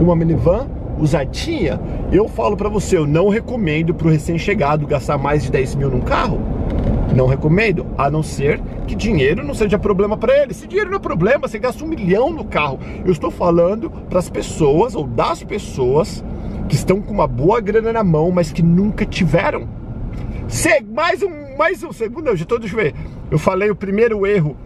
Uma 0.00 0.16
minivan 0.16 0.66
usadinha, 1.02 1.80
eu 2.12 2.28
falo 2.28 2.56
para 2.56 2.68
você, 2.68 2.96
eu 2.96 3.06
não 3.06 3.28
recomendo 3.28 3.92
para 3.92 4.06
o 4.06 4.10
recém-chegado 4.10 4.86
gastar 4.86 5.18
mais 5.18 5.42
de 5.42 5.50
10 5.50 5.74
mil 5.74 5.90
num 5.90 6.00
carro. 6.00 6.40
Não 7.14 7.26
recomendo, 7.26 7.86
a 7.98 8.10
não 8.10 8.22
ser 8.22 8.60
que 8.86 8.94
dinheiro 8.94 9.44
não 9.44 9.52
seja 9.52 9.78
problema 9.78 10.16
para 10.16 10.42
ele. 10.42 10.54
Se 10.54 10.66
dinheiro 10.66 10.90
não 10.90 10.96
é 10.96 11.00
problema, 11.00 11.46
você 11.46 11.58
gasta 11.58 11.84
um 11.84 11.88
milhão 11.88 12.32
no 12.32 12.44
carro. 12.44 12.78
Eu 13.04 13.12
estou 13.12 13.30
falando 13.30 13.90
para 13.90 14.18
as 14.18 14.30
pessoas 14.30 14.94
ou 14.94 15.06
das 15.06 15.42
pessoas 15.42 16.24
que 16.68 16.74
estão 16.74 17.02
com 17.02 17.12
uma 17.12 17.26
boa 17.26 17.60
grana 17.60 17.92
na 17.92 18.02
mão, 18.02 18.30
mas 18.30 18.50
que 18.50 18.62
nunca 18.62 19.04
tiveram. 19.04 19.68
Se, 20.48 20.80
mais 20.82 21.22
um, 21.22 21.56
mais 21.58 21.82
um 21.82 21.92
segundo, 21.92 22.28
eu 22.28 22.36
já 22.36 22.44
estou, 22.44 22.58
deixa 22.58 22.74
eu 22.74 22.82
ver. 22.82 22.94
Eu 23.30 23.38
falei 23.38 23.70
o 23.70 23.76
primeiro 23.76 24.26
erro 24.26 24.56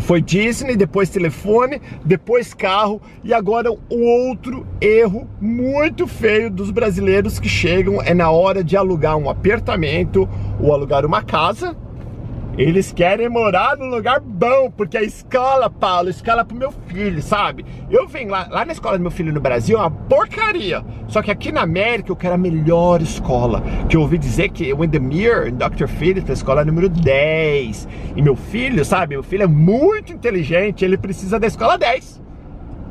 foi 0.00 0.20
Disney, 0.20 0.76
depois 0.76 1.08
telefone, 1.08 1.80
depois 2.04 2.54
carro 2.54 3.00
e 3.22 3.32
agora 3.32 3.70
o 3.70 4.28
outro 4.28 4.66
erro 4.80 5.28
muito 5.40 6.06
feio 6.06 6.50
dos 6.50 6.70
brasileiros 6.70 7.38
que 7.38 7.48
chegam 7.48 8.00
é 8.02 8.14
na 8.14 8.30
hora 8.30 8.64
de 8.64 8.76
alugar 8.76 9.16
um 9.16 9.28
apartamento 9.28 10.28
ou 10.60 10.72
alugar 10.72 11.04
uma 11.04 11.22
casa 11.22 11.76
eles 12.56 12.92
querem 12.92 13.28
morar 13.30 13.76
num 13.78 13.86
lugar 13.86 14.20
bom, 14.20 14.70
porque 14.70 14.98
a 14.98 15.02
escola, 15.02 15.70
Paulo, 15.70 16.10
escola 16.10 16.44
pro 16.44 16.56
meu 16.56 16.70
filho, 16.86 17.22
sabe? 17.22 17.64
Eu 17.90 18.06
venho 18.06 18.30
lá, 18.30 18.46
lá 18.50 18.64
na 18.64 18.72
escola 18.72 18.98
do 18.98 19.02
meu 19.02 19.10
filho 19.10 19.32
no 19.32 19.40
Brasil, 19.40 19.78
é 19.78 19.80
uma 19.80 19.90
porcaria. 19.90 20.84
Só 21.08 21.22
que 21.22 21.30
aqui 21.30 21.50
na 21.50 21.62
América 21.62 22.12
eu 22.12 22.16
quero 22.16 22.34
a 22.34 22.38
melhor 22.38 23.00
escola. 23.00 23.62
Que 23.88 23.96
eu 23.96 24.02
ouvi 24.02 24.18
dizer 24.18 24.50
que 24.50 24.72
o 24.72 24.84
Endemir, 24.84 25.50
Dr. 25.52 25.86
Phillips, 25.86 26.28
a 26.28 26.34
escola 26.34 26.64
número 26.64 26.90
10. 26.90 27.88
E 28.16 28.20
meu 28.20 28.36
filho, 28.36 28.84
sabe? 28.84 29.14
Meu 29.14 29.22
filho 29.22 29.44
é 29.44 29.46
muito 29.46 30.12
inteligente, 30.12 30.84
ele 30.84 30.98
precisa 30.98 31.40
da 31.40 31.46
escola 31.46 31.78
10. 31.78 32.22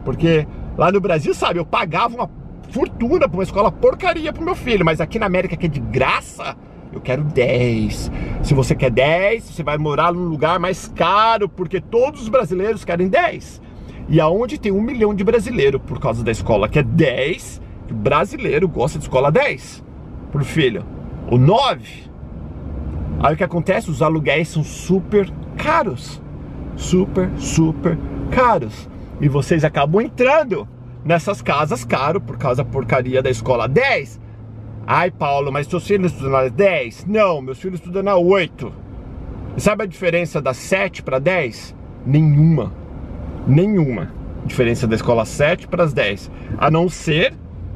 Porque 0.03 0.47
lá 0.75 0.91
no 0.91 0.99
Brasil, 0.99 1.35
sabe, 1.35 1.59
eu 1.59 1.65
pagava 1.65 2.15
uma 2.15 2.29
fortuna 2.71 3.27
pra 3.27 3.37
uma 3.37 3.43
escola 3.43 3.71
porcaria 3.71 4.33
pro 4.33 4.43
meu 4.43 4.55
filho, 4.55 4.83
mas 4.83 4.99
aqui 4.99 5.19
na 5.19 5.25
América 5.25 5.55
que 5.55 5.65
é 5.65 5.69
de 5.69 5.79
graça, 5.79 6.55
eu 6.91 6.99
quero 6.99 7.23
10. 7.23 8.11
Se 8.43 8.53
você 8.53 8.75
quer 8.75 8.91
10, 8.91 9.43
você 9.43 9.63
vai 9.63 9.77
morar 9.77 10.13
num 10.13 10.25
lugar 10.25 10.59
mais 10.59 10.91
caro, 10.95 11.47
porque 11.47 11.79
todos 11.79 12.21
os 12.21 12.29
brasileiros 12.29 12.83
querem 12.83 13.07
10. 13.07 13.61
E 14.09 14.19
aonde 14.19 14.59
tem 14.59 14.71
um 14.71 14.81
milhão 14.81 15.13
de 15.13 15.23
brasileiros 15.23 15.81
por 15.85 15.99
causa 15.99 16.23
da 16.23 16.31
escola 16.31 16.67
que 16.67 16.79
é 16.79 16.83
10, 16.83 17.61
o 17.89 17.93
brasileiro 17.93 18.67
gosta 18.67 18.99
de 18.99 19.05
escola 19.05 19.31
10 19.31 19.83
por 20.31 20.43
filho. 20.43 20.85
O 21.29 21.37
9. 21.37 22.09
Aí 23.21 23.33
o 23.33 23.37
que 23.37 23.43
acontece? 23.43 23.89
Os 23.89 24.01
aluguéis 24.01 24.49
são 24.49 24.63
super 24.63 25.29
caros. 25.57 26.21
Super, 26.75 27.29
super 27.37 27.97
caros. 28.31 28.89
E 29.19 29.27
vocês 29.27 29.63
acabam 29.63 30.01
entrando 30.01 30.67
nessas 31.05 31.41
casas 31.41 31.85
caro 31.85 32.19
por 32.19 32.37
causa 32.37 32.63
da 32.63 32.69
porcaria 32.69 33.21
da 33.21 33.29
escola 33.29 33.67
10 33.67 34.20
Ai, 34.85 35.11
Paulo, 35.11 35.51
mas 35.51 35.67
seus 35.67 35.85
filhos 35.85 36.11
estudam 36.11 36.31
na 36.31 36.47
10? 36.47 37.05
Não, 37.05 37.41
meus 37.41 37.59
filhos 37.59 37.79
estudam 37.79 38.01
na 38.01 38.15
8. 38.15 38.73
E 39.55 39.61
sabe 39.61 39.83
a 39.83 39.85
diferença 39.85 40.41
da 40.41 40.53
7 40.53 41.03
para 41.03 41.19
10? 41.19 41.75
Nenhuma. 42.05 42.73
Nenhuma. 43.47 44.11
Diferença 44.43 44.87
da 44.87 44.95
escola 44.95 45.23
7 45.23 45.67
para 45.67 45.83
as 45.83 45.93
10. 45.93 46.31
A 46.57 46.71
não 46.71 46.89
ser, 46.89 47.33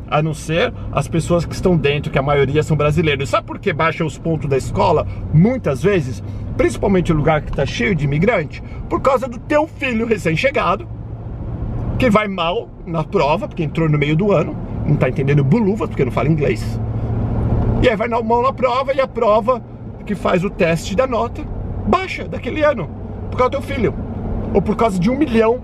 a 0.10 0.22
não 0.22 0.34
ser 0.34 0.74
as 0.92 1.08
pessoas 1.08 1.46
que 1.46 1.54
estão 1.54 1.78
dentro, 1.78 2.12
que 2.12 2.18
a 2.18 2.24
maioria 2.24 2.64
são 2.64 2.76
brasileiros. 2.76 3.30
Sabe 3.30 3.46
por 3.46 3.60
que 3.60 3.72
baixa 3.72 4.04
os 4.04 4.18
pontos 4.18 4.50
da 4.50 4.58
escola? 4.58 5.06
Muitas 5.32 5.84
vezes, 5.84 6.24
principalmente 6.58 7.12
o 7.14 7.16
lugar 7.16 7.44
que 7.44 7.52
está 7.52 7.68
cheio 7.68 7.94
de 7.94 8.06
imigrante, 8.06 8.64
por 8.90 9.00
causa 9.00 9.28
do 9.28 9.38
teu 9.38 9.68
filho 9.68 10.08
recém-chegado, 10.08 10.88
que 12.00 12.10
vai 12.10 12.28
mal 12.28 12.68
na 12.86 13.04
prova, 13.04 13.48
porque 13.48 13.64
entrou 13.64 13.88
no 13.88 13.98
meio 13.98 14.16
do 14.16 14.32
ano, 14.32 14.58
não 14.88 14.96
está 14.96 15.08
entendendo 15.08 15.44
buluvas, 15.44 15.88
porque 15.88 16.04
não 16.04 16.12
fala 16.12 16.28
inglês 16.28 16.80
e 17.86 17.90
aí 17.90 17.96
vai 17.96 18.08
na 18.08 18.20
mão 18.20 18.42
na 18.42 18.52
prova 18.52 18.96
e 18.96 19.00
a 19.00 19.08
prova 19.08 19.62
que 20.08 20.16
faz 20.16 20.44
o 20.44 20.50
teste 20.50 20.96
da 20.96 21.06
nota 21.06 21.44
baixa 21.86 22.28
daquele 22.28 22.64
ano, 22.64 22.90
por 23.30 23.38
causa 23.38 23.52
do 23.52 23.58
teu 23.60 23.62
filho. 23.62 23.94
Ou 24.56 24.60
por 24.60 24.76
causa 24.76 24.98
de 24.98 25.08
um 25.08 25.16
milhão 25.16 25.62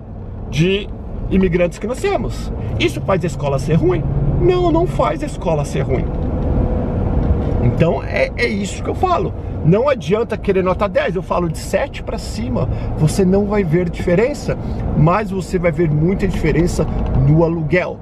de 0.48 0.88
imigrantes 1.30 1.80
que 1.80 1.86
nós 1.86 2.00
temos. 2.00 2.52
Isso 2.78 3.00
faz 3.00 3.24
a 3.24 3.26
escola 3.26 3.58
ser 3.58 3.74
ruim? 3.74 4.04
Não, 4.40 4.70
não 4.70 4.86
faz 4.86 5.20
a 5.24 5.26
escola 5.26 5.64
ser 5.64 5.80
ruim. 5.80 6.04
Então 7.64 8.00
é, 8.04 8.30
é 8.36 8.46
isso 8.46 8.84
que 8.84 8.90
eu 8.90 8.94
falo. 8.94 9.34
Não 9.64 9.88
adianta 9.88 10.36
querer 10.36 10.62
nota 10.62 10.88
10, 10.88 11.16
eu 11.16 11.22
falo 11.24 11.48
de 11.48 11.58
7 11.58 12.04
para 12.04 12.18
cima, 12.18 12.68
você 12.98 13.24
não 13.24 13.46
vai 13.46 13.64
ver 13.64 13.90
diferença, 13.90 14.56
mas 14.96 15.32
você 15.32 15.58
vai 15.58 15.72
ver 15.72 15.90
muita 15.90 16.28
diferença 16.28 16.86
no 17.28 17.42
aluguel. 17.42 17.98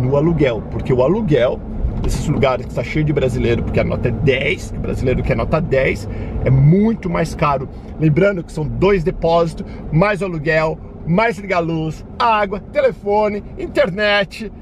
No 0.00 0.16
aluguel, 0.16 0.62
porque 0.70 0.90
o 0.90 1.02
aluguel 1.02 1.60
desses 2.02 2.26
lugares 2.26 2.66
que 2.66 2.72
está 2.72 2.82
cheio 2.82 3.04
de 3.04 3.12
brasileiro, 3.12 3.62
porque 3.62 3.80
a 3.80 3.84
nota 3.84 4.08
é 4.08 4.10
10, 4.10 4.70
que 4.70 4.76
o 4.76 4.80
brasileiro 4.80 5.22
quer 5.22 5.36
nota 5.36 5.60
10, 5.60 6.08
é 6.44 6.50
muito 6.50 7.10
mais 7.10 7.34
caro. 7.34 7.68
Lembrando 7.98 8.44
que 8.44 8.52
são 8.52 8.66
dois 8.66 9.02
depósitos, 9.02 9.66
mais 9.92 10.22
aluguel, 10.22 10.78
mais 11.06 11.38
ligar 11.38 11.60
luz, 11.60 12.04
água, 12.18 12.60
telefone, 12.60 13.42
internet. 13.58 14.52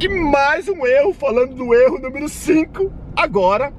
E 0.00 0.08
mais 0.08 0.68
um 0.68 0.86
erro, 0.86 1.12
falando 1.12 1.54
do 1.54 1.74
erro 1.74 1.98
número 1.98 2.28
5, 2.28 2.90
agora, 3.16 3.72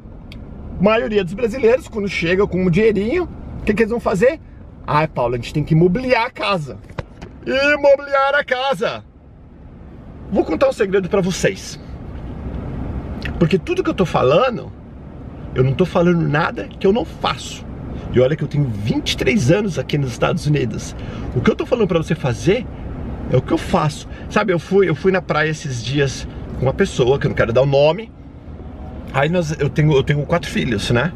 maioria 0.80 1.24
dos 1.24 1.34
brasileiros, 1.34 1.88
quando 1.88 2.08
chegam 2.08 2.48
com 2.48 2.64
um 2.64 2.70
dinheirinho, 2.70 3.28
o 3.60 3.64
que, 3.64 3.74
que 3.74 3.84
eles 3.84 3.92
vão 3.92 4.00
fazer? 4.00 4.40
Ai, 4.86 5.08
Paulo, 5.08 5.36
a 5.36 5.38
gente 5.38 5.54
tem 5.54 5.64
que 5.64 5.74
imobiliar 5.74 6.26
a 6.26 6.32
casa. 6.32 6.78
Imobiliar 7.46 8.36
a 8.36 8.44
casa. 8.44 9.04
Vou 10.32 10.46
contar 10.46 10.70
um 10.70 10.74
segredo 10.74 11.10
para 11.10 11.22
vocês. 11.22 11.80
Porque 13.38 13.58
tudo 13.58 13.84
que 13.84 13.90
eu 13.90 13.94
tô 13.94 14.06
falando, 14.06 14.72
eu 15.54 15.64
não 15.64 15.74
tô 15.74 15.86
falando 15.86 16.22
nada 16.22 16.68
que 16.68 16.86
eu 16.86 16.94
não 16.94 17.06
faço. 17.06 17.66
E 18.14 18.20
olha 18.20 18.36
que 18.36 18.44
eu 18.44 18.48
tenho 18.48 18.66
23 18.66 19.52
anos 19.52 19.80
aqui 19.80 19.98
nos 19.98 20.12
Estados 20.12 20.46
Unidos. 20.46 20.96
O 21.36 21.42
que 21.42 21.50
eu 21.50 21.56
tô 21.56 21.66
falando 21.66 21.88
para 21.88 21.98
você 21.98 22.14
fazer 22.14 22.66
é 23.32 23.38
o 23.38 23.42
que 23.42 23.52
eu 23.52 23.58
faço. 23.58 24.08
Sabe, 24.30 24.52
eu 24.52 24.60
fui, 24.60 24.90
eu 24.90 24.96
fui 24.96 25.12
na 25.12 25.22
praia 25.22 25.50
esses 25.50 25.84
dias 25.84 26.28
com 26.60 26.66
uma 26.66 26.74
pessoa, 26.74 27.18
que 27.18 27.26
eu 27.26 27.30
não 27.30 27.36
quero 27.36 27.54
dar 27.54 27.62
o 27.62 27.66
nome. 27.66 28.12
Aí 29.14 29.30
nós, 29.30 29.56
eu, 29.60 29.70
tenho, 29.70 29.94
eu 29.94 30.04
tenho 30.04 30.26
quatro 30.26 30.50
filhos, 30.50 30.90
né? 30.92 31.14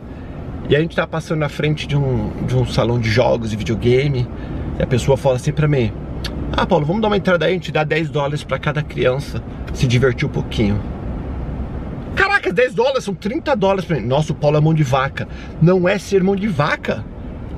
E 0.70 0.76
a 0.76 0.80
gente 0.80 0.96
tá 0.96 1.06
passando 1.06 1.40
na 1.40 1.50
frente 1.50 1.88
de 1.88 1.96
um, 1.96 2.32
de 2.46 2.56
um 2.56 2.66
salão 2.66 3.00
de 3.00 3.10
jogos 3.10 3.54
e 3.54 3.56
videogame. 3.56 4.28
E 4.80 4.84
a 4.84 4.88
pessoa 4.88 5.18
fala 5.18 5.36
assim 5.36 5.52
pra 5.52 5.68
mim: 5.68 5.92
Ah, 6.52 6.66
Paulo, 6.66 6.86
vamos 6.86 7.02
dar 7.02 7.08
uma 7.08 7.18
entrada 7.18 7.46
aí, 7.46 7.52
a 7.52 7.54
gente 7.54 7.72
dá 7.72 7.84
10 7.84 8.10
dólares 8.10 8.44
para 8.44 8.58
cada 8.58 8.82
criança 8.82 9.44
se 9.74 9.86
divertir 9.86 10.28
um 10.28 10.32
pouquinho. 10.32 10.82
Caraca, 12.16 12.52
10 12.52 12.74
dólares, 12.74 13.04
são 13.04 13.14
30 13.14 13.56
dólares 13.56 13.86
pra 13.86 14.00
mim. 14.00 14.06
Nossa, 14.06 14.32
o 14.32 14.36
Paulo 14.36 14.58
é 14.58 14.62
mão 14.62 14.74
de 14.74 14.84
vaca. 14.84 15.28
Não 15.62 15.88
é 15.88 15.98
ser 15.98 16.24
mão 16.24 16.36
de 16.36 16.48
vaca. 16.48 17.04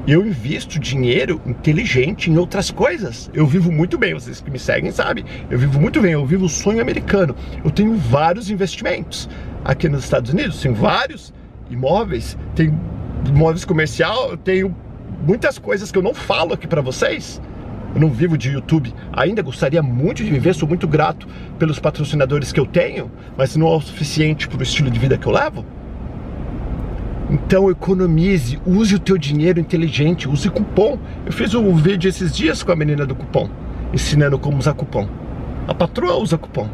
Eu 0.08 0.26
invisto 0.26 0.80
dinheiro 0.80 1.42
inteligente 1.46 2.32
em 2.32 2.38
outras 2.38 2.72
coisas. 2.72 3.30
Eu 3.34 3.46
vivo 3.46 3.72
muito 3.72 3.98
bem, 3.98 4.14
vocês 4.14 4.40
que 4.40 4.50
me 4.50 4.58
seguem 4.58 4.90
sabem. 4.92 5.26
Eu 5.50 5.60
vivo 5.60 5.80
muito 5.80 6.02
bem, 6.02 6.14
eu 6.14 6.26
vivo 6.26 6.46
o 6.46 6.50
sonho 6.50 6.82
americano. 6.82 7.36
Eu 7.64 7.70
tenho 7.70 7.96
vários 7.96 8.50
investimentos 8.50 9.30
aqui 9.66 9.90
nos 9.90 10.06
Estados 10.06 10.32
Unidos, 10.32 10.62
tenho 10.62 10.74
vários 10.74 11.34
imóveis, 11.70 12.38
tenho 12.56 12.80
imóveis 13.28 13.66
comercial, 13.66 14.32
eu 14.32 14.38
tenho 14.38 14.74
muitas 15.26 15.60
coisas 15.60 15.92
que 15.92 15.98
eu 15.98 16.04
não 16.04 16.14
falo 16.14 16.54
aqui 16.54 16.68
para 16.68 16.82
vocês 16.82 17.42
eu 17.94 18.01
não 18.01 18.10
vivo 18.10 18.38
de 18.38 18.51
YouTube. 18.51 18.94
Ainda 19.12 19.41
gostaria 19.41 19.82
muito 19.82 20.24
de 20.24 20.29
viver, 20.29 20.53
sou 20.53 20.67
muito 20.67 20.88
grato 20.88 21.27
pelos 21.58 21.79
patrocinadores 21.79 22.51
que 22.51 22.60
eu 22.60 22.65
tenho, 22.65 23.12
mas 23.38 23.56
não 23.56 23.67
é 23.67 23.75
o 23.75 23.82
suficiente 23.82 24.48
para 24.48 24.60
o 24.60 24.63
estilo 24.63 24.91
de 24.91 25.00
vida 25.00 25.17
que 25.17 25.27
eu 25.27 25.32
levo. 25.32 25.65
Então 27.29 27.70
economize, 27.70 28.60
use 28.65 28.96
o 28.96 29.00
teu 29.00 29.17
dinheiro 29.17 29.60
inteligente, 29.60 30.29
use 30.29 30.50
cupom. 30.50 30.98
Eu 31.25 31.32
fiz 31.32 31.53
um 31.53 31.75
vídeo 31.75 32.08
esses 32.08 32.36
dias 32.36 32.63
com 32.63 32.72
a 32.72 32.75
menina 32.75 33.06
do 33.06 33.15
cupom, 33.15 33.50
ensinando 33.94 34.39
como 34.39 34.58
usar 34.58 34.74
cupom. 34.74 35.08
A 35.67 35.74
patroa 35.74 36.15
usa 36.15 36.38
cupom. 36.38 36.70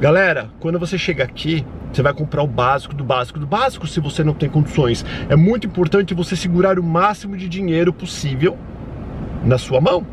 Galera, 0.00 0.50
quando 0.58 0.78
você 0.78 0.96
chega 0.96 1.22
aqui, 1.22 1.64
você 1.92 2.02
vai 2.02 2.14
comprar 2.14 2.42
o 2.42 2.46
básico 2.46 2.94
do 2.94 3.04
básico 3.04 3.38
do 3.38 3.46
básico 3.46 3.86
se 3.86 4.00
você 4.00 4.24
não 4.24 4.32
tem 4.32 4.48
condições. 4.48 5.04
É 5.28 5.36
muito 5.36 5.66
importante 5.66 6.14
você 6.14 6.34
segurar 6.34 6.78
o 6.78 6.82
máximo 6.82 7.36
de 7.36 7.48
dinheiro 7.48 7.92
possível 7.92 8.56
na 9.44 9.58
sua 9.58 9.80
mão. 9.80 10.06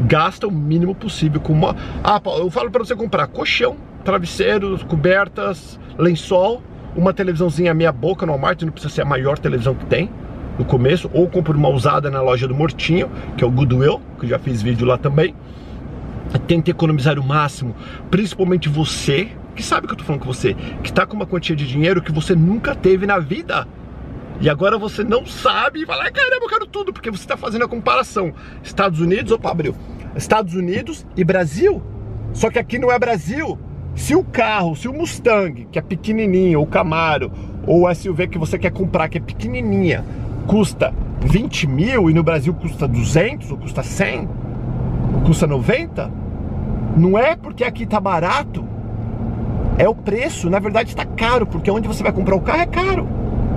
Gasta 0.00 0.46
o 0.46 0.50
mínimo 0.50 0.94
possível 0.94 1.40
com 1.40 1.52
uma. 1.52 1.74
Ah, 2.04 2.20
eu 2.38 2.50
falo 2.50 2.70
para 2.70 2.84
você 2.84 2.94
comprar 2.94 3.26
colchão, 3.26 3.76
travesseiros, 4.04 4.82
cobertas, 4.84 5.78
lençol, 5.98 6.62
uma 6.96 7.12
televisãozinha 7.12 7.74
meia 7.74 7.92
boca 7.92 8.24
no 8.24 8.32
Walmart, 8.32 8.62
não 8.62 8.72
precisa 8.72 8.94
ser 8.94 9.02
a 9.02 9.04
maior 9.04 9.38
televisão 9.38 9.74
que 9.74 9.86
tem. 9.86 10.08
no 10.58 10.64
começo, 10.64 11.08
ou 11.14 11.28
compra 11.28 11.56
uma 11.56 11.68
usada 11.68 12.10
na 12.10 12.20
loja 12.20 12.48
do 12.48 12.54
Mortinho, 12.54 13.08
que 13.36 13.44
é 13.44 13.46
o 13.46 13.50
Goodwill, 13.50 14.00
que 14.18 14.26
eu 14.26 14.30
já 14.30 14.38
fiz 14.38 14.60
vídeo 14.60 14.86
lá 14.86 14.98
também. 14.98 15.34
Tenta 16.46 16.70
economizar 16.70 17.18
o 17.18 17.24
máximo, 17.24 17.74
principalmente 18.10 18.68
você, 18.68 19.28
que 19.54 19.62
sabe 19.62 19.86
que 19.86 19.92
eu 19.92 19.96
tô 19.96 20.04
falando 20.04 20.22
com 20.22 20.26
você, 20.26 20.54
que 20.82 20.92
tá 20.92 21.06
com 21.06 21.14
uma 21.14 21.26
quantia 21.26 21.54
de 21.54 21.66
dinheiro 21.66 22.02
que 22.02 22.12
você 22.12 22.34
nunca 22.34 22.74
teve 22.74 23.06
na 23.06 23.18
vida. 23.18 23.66
E 24.40 24.48
agora 24.48 24.78
você 24.78 25.02
não 25.02 25.26
sabe 25.26 25.82
e 25.82 25.86
fala, 25.86 26.10
caramba, 26.10 26.44
eu 26.44 26.48
quero 26.48 26.66
tudo, 26.66 26.92
porque 26.92 27.10
você 27.10 27.24
está 27.24 27.36
fazendo 27.36 27.64
a 27.64 27.68
comparação. 27.68 28.32
Estados 28.62 29.00
Unidos, 29.00 29.32
opa, 29.32 29.50
abriu. 29.50 29.74
Estados 30.14 30.54
Unidos 30.54 31.04
e 31.16 31.24
Brasil. 31.24 31.82
Só 32.32 32.48
que 32.48 32.58
aqui 32.58 32.78
não 32.78 32.90
é 32.90 32.98
Brasil. 32.98 33.58
Se 33.96 34.14
o 34.14 34.22
carro, 34.22 34.76
se 34.76 34.86
o 34.86 34.92
Mustang, 34.92 35.66
que 35.72 35.78
é 35.78 35.82
pequenininho, 35.82 36.60
ou 36.60 36.66
Camaro, 36.66 37.32
ou 37.66 37.88
o 37.88 37.94
SUV 37.94 38.28
que 38.28 38.38
você 38.38 38.56
quer 38.56 38.70
comprar, 38.70 39.08
que 39.08 39.18
é 39.18 39.20
pequenininha, 39.20 40.04
custa 40.46 40.94
20 41.20 41.66
mil 41.66 42.08
e 42.08 42.14
no 42.14 42.22
Brasil 42.22 42.54
custa 42.54 42.86
200, 42.86 43.50
ou 43.50 43.58
custa 43.58 43.82
100, 43.82 44.28
ou 45.14 45.20
custa 45.22 45.48
90, 45.48 46.12
não 46.96 47.18
é 47.18 47.34
porque 47.34 47.64
aqui 47.64 47.84
tá 47.86 47.98
barato, 47.98 48.64
é 49.76 49.88
o 49.88 49.94
preço. 49.96 50.48
Na 50.48 50.60
verdade 50.60 50.90
está 50.90 51.04
caro, 51.04 51.44
porque 51.44 51.68
onde 51.70 51.88
você 51.88 52.04
vai 52.04 52.12
comprar 52.12 52.36
o 52.36 52.40
carro 52.40 52.62
é 52.62 52.66
caro. 52.66 53.08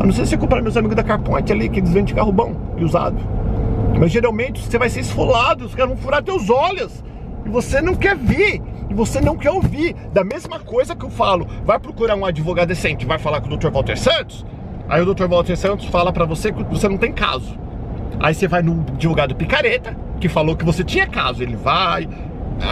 A 0.02 0.04
não 0.04 0.12
ser 0.12 0.26
se 0.26 0.32
você 0.32 0.38
comprar 0.38 0.64
meus 0.64 0.76
amigos 0.76 0.96
da 0.96 1.04
Carpoint 1.04 1.52
ali, 1.52 1.70
que 1.70 1.80
eles 1.80 1.94
vendem 1.94 2.16
carro 2.16 2.32
bom 2.32 2.56
e 2.76 2.84
usado. 2.84 3.18
Mas 4.00 4.12
geralmente 4.12 4.60
você 4.60 4.80
vai 4.80 4.90
ser 4.90 5.02
esfolado, 5.02 5.64
os 5.64 5.76
caras 5.76 5.94
vão 5.94 6.02
furar 6.02 6.24
teus 6.24 6.50
olhos. 6.50 7.04
E 7.46 7.50
você 7.50 7.80
não 7.84 7.94
quer 7.94 8.18
ver, 8.18 8.60
e 8.90 8.96
você 8.96 9.22
não 9.22 9.38
quer 9.38 9.52
ouvir. 9.52 9.94
Da 10.12 10.24
mesma 10.24 10.60
coisa 10.60 10.96
que 10.96 11.06
eu 11.06 11.12
falo, 11.12 11.48
vai 11.64 11.78
procurar 11.78 12.16
um 12.16 12.26
advogado 12.26 12.70
decente, 12.70 13.06
vai 13.06 13.20
falar 13.20 13.42
com 13.42 13.54
o 13.54 13.56
Dr. 13.56 13.70
Walter 13.70 13.96
Santos, 13.96 14.44
aí 14.90 15.04
o 15.04 15.14
Dr. 15.14 15.28
Walter 15.28 15.56
Santos 15.56 15.86
fala 15.86 16.12
para 16.12 16.26
você 16.26 16.52
que 16.52 16.64
você 16.64 16.90
não 16.90 16.98
tem 16.98 17.14
caso. 17.14 17.56
Aí 18.20 18.34
você 18.34 18.48
vai 18.48 18.64
no 18.64 18.84
advogado 18.88 19.36
picareta, 19.36 19.96
que 20.20 20.28
falou 20.28 20.56
que 20.56 20.66
você 20.66 20.84
tinha 20.84 21.06
caso, 21.06 21.44
ele 21.44 21.56
vai, 21.56 22.10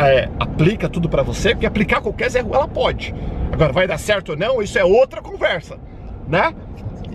é, 0.02 0.28
aplica 0.40 0.90
tudo 0.90 1.08
para 1.08 1.22
você, 1.22 1.52
porque 1.52 1.68
aplicar 1.68 2.02
qualquer 2.02 2.36
erro 2.36 2.56
ela 2.56 2.68
pode. 2.68 3.14
Agora, 3.52 3.72
vai 3.72 3.88
dar 3.88 4.00
certo 4.00 4.30
ou 4.30 4.36
não, 4.36 4.64
isso 4.64 4.80
é 4.80 4.84
outra 4.84 5.22
conversa, 5.22 5.78
né? 6.28 6.56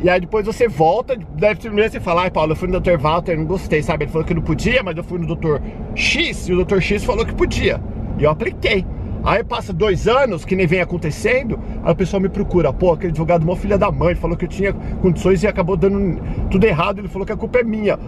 E 0.02 0.10
aí 0.10 0.20
depois 0.20 0.44
você 0.44 0.68
volta, 0.68 1.16
deve 1.16 1.60
terminar 1.60 1.86
e 1.86 2.00
fala, 2.00 2.22
ai 2.22 2.30
Paulo, 2.30 2.52
eu 2.52 2.56
fui 2.56 2.68
no 2.68 2.80
Dr. 2.80 2.98
Walter, 2.98 3.36
não 3.36 3.46
gostei, 3.46 3.82
sabe? 3.82 4.04
Ele 4.04 4.12
falou 4.12 4.26
que 4.26 4.34
não 4.34 4.42
podia, 4.42 4.82
mas 4.82 4.96
eu 4.96 5.04
fui 5.04 5.18
no 5.18 5.34
Dr. 5.34 5.60
X 5.94 6.48
e 6.48 6.52
o 6.52 6.64
Dr. 6.64 6.80
X 6.80 7.04
falou 7.04 7.24
que 7.24 7.34
podia. 7.34 7.80
E 8.18 8.24
eu 8.24 8.30
apliquei. 8.30 8.84
Aí 9.24 9.42
passa 9.42 9.72
dois 9.72 10.06
anos, 10.06 10.44
que 10.44 10.54
nem 10.54 10.66
vem 10.66 10.82
acontecendo, 10.82 11.58
aí 11.82 11.92
o 11.92 11.96
pessoal 11.96 12.20
me 12.20 12.28
procura, 12.28 12.70
pô, 12.74 12.92
aquele 12.92 13.08
advogado, 13.08 13.42
uma 13.42 13.56
filha 13.56 13.78
da 13.78 13.90
mãe, 13.90 14.14
falou 14.14 14.36
que 14.36 14.44
eu 14.44 14.48
tinha 14.48 14.74
condições 15.00 15.42
e 15.42 15.46
acabou 15.46 15.78
dando 15.78 16.20
tudo 16.50 16.62
errado, 16.64 16.98
ele 16.98 17.08
falou 17.08 17.24
que 17.24 17.32
a 17.32 17.36
culpa 17.36 17.60
é 17.60 17.64
minha. 17.64 17.98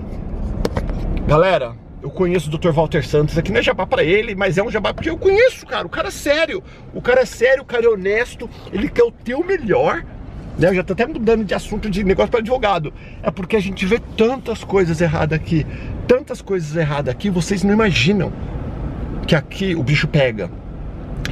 Galera, 1.27 1.75
eu 2.03 2.11
conheço 2.11 2.51
o 2.51 2.59
Dr. 2.59 2.71
Walter 2.71 3.03
Santos, 3.03 3.39
aqui 3.39 3.51
não 3.51 3.61
é 3.61 3.63
jabá 3.63 3.87
pra 3.87 4.05
ele, 4.05 4.35
mas 4.35 4.59
é 4.59 4.63
um 4.63 4.71
jabá 4.71 4.93
porque 4.93 5.09
eu 5.09 5.17
conheço, 5.17 5.65
cara, 5.65 5.87
o 5.87 5.91
cara 5.91 6.09
é 6.09 6.11
sério, 6.11 6.63
o 6.93 7.01
cara 7.01 7.23
é 7.23 7.25
sério, 7.25 7.63
o 7.63 7.67
cara 7.67 7.87
é 7.87 7.89
honesto, 7.89 8.49
ele 8.71 8.87
quer 8.87 9.05
o 9.05 9.11
teu 9.11 9.43
melhor, 9.43 10.05
né? 10.59 10.69
Eu 10.69 10.75
já 10.75 10.83
tô 10.83 10.93
até 10.93 11.07
mudando 11.07 11.45
de 11.45 11.55
assunto 11.55 11.91
de 11.91 12.03
negócio 12.05 12.31
para 12.31 12.41
advogado. 12.41 12.93
É 13.23 13.31
porque 13.31 13.57
a 13.57 13.61
gente 13.61 13.85
vê 13.85 14.01
tantas 14.17 14.65
coisas 14.65 15.01
erradas 15.01 15.39
aqui, 15.39 15.67
tantas 16.07 16.41
coisas 16.41 16.75
erradas 16.77 17.13
aqui, 17.13 17.31
vocês 17.31 17.63
não 17.63 17.73
imaginam 17.73 18.33
que 19.27 19.35
aqui 19.35 19.75
o 19.75 19.83
bicho 19.83 20.09
pega. 20.09 20.51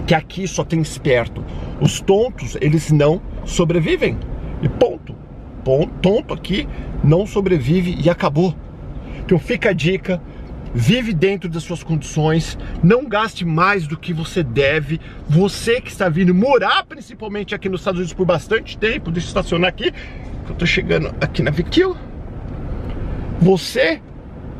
Que 0.06 0.14
aqui 0.14 0.46
só 0.46 0.64
tem 0.64 0.80
esperto. 0.80 1.44
Os 1.80 2.00
tontos, 2.00 2.56
eles 2.60 2.90
não 2.90 3.22
sobrevivem. 3.44 4.18
E 4.62 4.68
ponto. 4.68 5.14
ponto 5.64 5.92
tonto 6.00 6.34
aqui 6.34 6.68
não 7.02 7.26
sobrevive 7.26 7.96
e 8.02 8.10
acabou. 8.10 8.54
Então 9.24 9.38
fica 9.38 9.70
a 9.70 9.72
dica, 9.72 10.20
vive 10.74 11.14
dentro 11.14 11.48
das 11.48 11.62
suas 11.62 11.84
condições, 11.84 12.58
não 12.82 13.06
gaste 13.06 13.44
mais 13.44 13.86
do 13.86 13.96
que 13.96 14.12
você 14.12 14.42
deve. 14.42 15.00
Você 15.28 15.80
que 15.80 15.88
está 15.88 16.08
vindo 16.08 16.34
morar, 16.34 16.84
principalmente 16.84 17.54
aqui 17.54 17.68
nos 17.68 17.80
Estados 17.80 18.00
Unidos 18.00 18.12
por 18.12 18.26
bastante 18.26 18.76
tempo, 18.76 19.12
deixa 19.12 19.28
eu 19.28 19.30
estacionar 19.30 19.68
aqui, 19.68 19.92
eu 20.48 20.54
tô 20.56 20.66
chegando 20.66 21.14
aqui 21.20 21.42
na 21.42 21.52
Viquil. 21.52 21.96
Você 23.40 24.02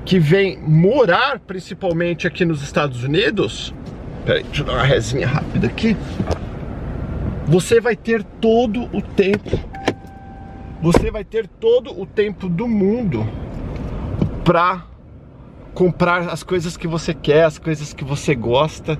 que 0.04 0.18
vem 0.18 0.58
morar 0.60 1.40
principalmente 1.40 2.26
aqui 2.26 2.44
nos 2.44 2.62
Estados 2.62 3.02
Unidos, 3.02 3.74
peraí, 4.24 4.44
deixa 4.44 4.62
eu 4.62 4.66
dar 4.66 4.74
uma 4.74 4.84
resinha 4.84 5.26
rápida 5.26 5.66
aqui. 5.66 5.96
Você 7.46 7.80
vai 7.80 7.96
ter 7.96 8.22
todo 8.22 8.84
o 8.92 9.02
tempo, 9.02 9.58
você 10.80 11.10
vai 11.10 11.24
ter 11.24 11.46
todo 11.46 11.98
o 11.98 12.06
tempo 12.06 12.48
do 12.48 12.68
mundo 12.68 13.26
para 14.44 14.84
comprar 15.74 16.28
as 16.28 16.42
coisas 16.42 16.76
que 16.76 16.86
você 16.86 17.12
quer, 17.12 17.44
as 17.44 17.58
coisas 17.58 17.92
que 17.92 18.04
você 18.04 18.34
gosta. 18.34 18.98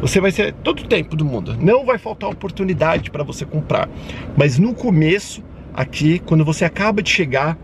Você 0.00 0.20
vai 0.20 0.30
ser 0.30 0.52
todo 0.62 0.80
o 0.80 0.86
tempo 0.86 1.16
do 1.16 1.24
mundo. 1.24 1.56
Não 1.58 1.84
vai 1.84 1.98
faltar 1.98 2.30
oportunidade 2.30 3.10
para 3.10 3.24
você 3.24 3.44
comprar. 3.44 3.88
Mas 4.36 4.58
no 4.58 4.74
começo, 4.74 5.42
aqui, 5.74 6.18
quando 6.20 6.44
você 6.44 6.64
acaba 6.64 7.02
de 7.02 7.10
chegar, 7.10 7.58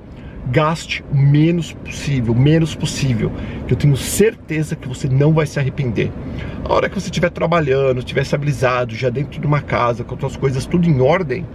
gaste 0.49 1.05
o 1.11 1.17
menos 1.17 1.73
possível, 1.73 2.35
menos 2.35 2.75
possível, 2.75 3.33
que 3.67 3.75
eu 3.75 3.77
tenho 3.77 3.97
certeza 3.97 4.77
que 4.77 4.87
você 4.87 5.09
não 5.09 5.33
vai 5.33 5.47
se 5.47 5.59
arrepender. 5.59 6.11
A 6.65 6.73
hora 6.73 6.89
que 6.89 6.95
você 6.95 7.07
estiver 7.07 7.31
trabalhando, 7.31 7.99
estiver 7.99 8.23
estabilizado, 8.23 8.95
já 8.95 9.09
dentro 9.09 9.41
de 9.41 9.47
uma 9.47 9.61
casa, 9.61 10.05
com 10.05 10.15
as 10.15 10.21
suas 10.21 10.37
coisas 10.37 10.67
tudo 10.67 10.89
em 10.89 11.01
ordem, 11.01 11.47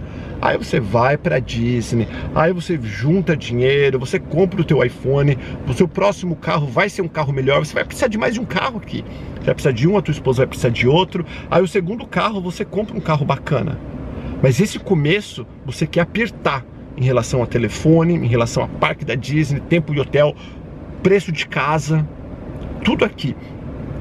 Aí 0.42 0.58
você 0.58 0.80
vai 0.80 1.16
para 1.16 1.38
Disney, 1.38 2.08
aí 2.34 2.52
você 2.52 2.76
junta 2.82 3.36
dinheiro, 3.36 3.96
você 3.96 4.18
compra 4.18 4.60
o 4.60 4.64
teu 4.64 4.84
iPhone, 4.84 5.38
o 5.68 5.72
seu 5.72 5.86
próximo 5.86 6.34
carro 6.34 6.66
vai 6.66 6.88
ser 6.88 7.00
um 7.00 7.06
carro 7.06 7.32
melhor, 7.32 7.64
você 7.64 7.72
vai 7.72 7.84
precisar 7.84 8.08
de 8.08 8.18
mais 8.18 8.34
de 8.34 8.40
um 8.40 8.44
carro 8.44 8.78
aqui. 8.78 9.04
Você 9.36 9.46
vai 9.46 9.54
precisar 9.54 9.70
de 9.70 9.86
um, 9.86 9.96
a 9.96 10.02
tua 10.02 10.10
esposa 10.10 10.38
vai 10.38 10.48
precisar 10.48 10.70
de 10.70 10.88
outro. 10.88 11.24
Aí 11.48 11.62
o 11.62 11.68
segundo 11.68 12.04
carro, 12.04 12.40
você 12.40 12.64
compra 12.64 12.96
um 12.96 13.00
carro 13.00 13.24
bacana. 13.24 13.78
Mas 14.42 14.58
esse 14.58 14.80
começo, 14.80 15.46
você 15.64 15.86
quer 15.86 16.00
apertar 16.00 16.64
em 16.96 17.04
relação 17.04 17.40
a 17.40 17.46
telefone, 17.46 18.14
em 18.14 18.26
relação 18.26 18.64
a 18.64 18.66
parque 18.66 19.04
da 19.04 19.14
Disney, 19.14 19.60
tempo 19.60 19.94
de 19.94 20.00
hotel, 20.00 20.34
preço 21.04 21.30
de 21.30 21.46
casa, 21.46 22.04
tudo 22.82 23.04
aqui. 23.04 23.36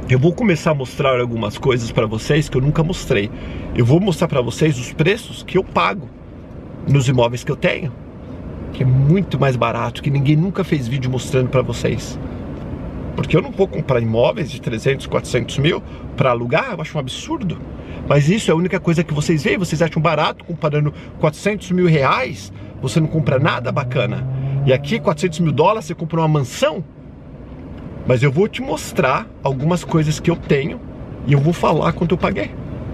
Eu 0.09 0.17
vou 0.17 0.33
começar 0.33 0.71
a 0.71 0.73
mostrar 0.73 1.19
algumas 1.19 1.59
coisas 1.59 1.91
para 1.91 2.07
vocês 2.07 2.49
que 2.49 2.57
eu 2.57 2.61
nunca 2.61 2.83
mostrei. 2.83 3.29
Eu 3.75 3.85
vou 3.85 3.99
mostrar 3.99 4.27
para 4.27 4.41
vocês 4.41 4.79
os 4.79 4.91
preços 4.91 5.43
que 5.43 5.55
eu 5.55 5.63
pago 5.63 6.09
nos 6.87 7.07
imóveis 7.07 7.43
que 7.43 7.51
eu 7.51 7.55
tenho, 7.55 7.91
que 8.73 8.83
é 8.83 8.85
muito 8.85 9.39
mais 9.39 9.55
barato, 9.55 10.01
que 10.01 10.09
ninguém 10.09 10.35
nunca 10.35 10.63
fez 10.63 10.87
vídeo 10.87 11.09
mostrando 11.09 11.49
para 11.49 11.61
vocês. 11.61 12.19
Porque 13.15 13.35
eu 13.35 13.41
não 13.41 13.51
vou 13.51 13.67
comprar 13.67 14.01
imóveis 14.01 14.49
de 14.49 14.61
300, 14.61 15.05
400 15.07 15.57
mil 15.57 15.83
para 16.15 16.31
alugar, 16.31 16.71
eu 16.71 16.81
acho 16.81 16.97
um 16.97 16.99
absurdo. 16.99 17.59
Mas 18.07 18.29
isso 18.29 18.49
é 18.49 18.53
a 18.53 18.57
única 18.57 18.79
coisa 18.79 19.03
que 19.03 19.13
vocês 19.13 19.43
veem, 19.43 19.57
vocês 19.57 19.81
acham 19.81 20.01
barato 20.01 20.43
comparando 20.43 20.93
400 21.19 21.71
mil 21.71 21.87
reais, 21.87 22.51
você 22.81 22.99
não 22.99 23.07
compra 23.07 23.37
nada 23.37 23.71
bacana. 23.71 24.25
E 24.65 24.73
aqui 24.73 24.99
400 24.99 25.39
mil 25.39 25.51
dólares 25.51 25.85
você 25.85 25.95
compra 25.95 26.19
uma 26.19 26.27
mansão. 26.27 26.83
Mas 28.07 28.23
eu 28.23 28.31
vou 28.31 28.47
te 28.47 28.61
mostrar 28.61 29.27
algumas 29.43 29.83
coisas 29.83 30.19
que 30.19 30.31
eu 30.31 30.35
tenho 30.35 30.79
e 31.27 31.33
eu 31.33 31.39
vou 31.39 31.53
falar 31.53 31.93
quanto 31.93 32.13
eu 32.13 32.17
paguei. 32.17 32.51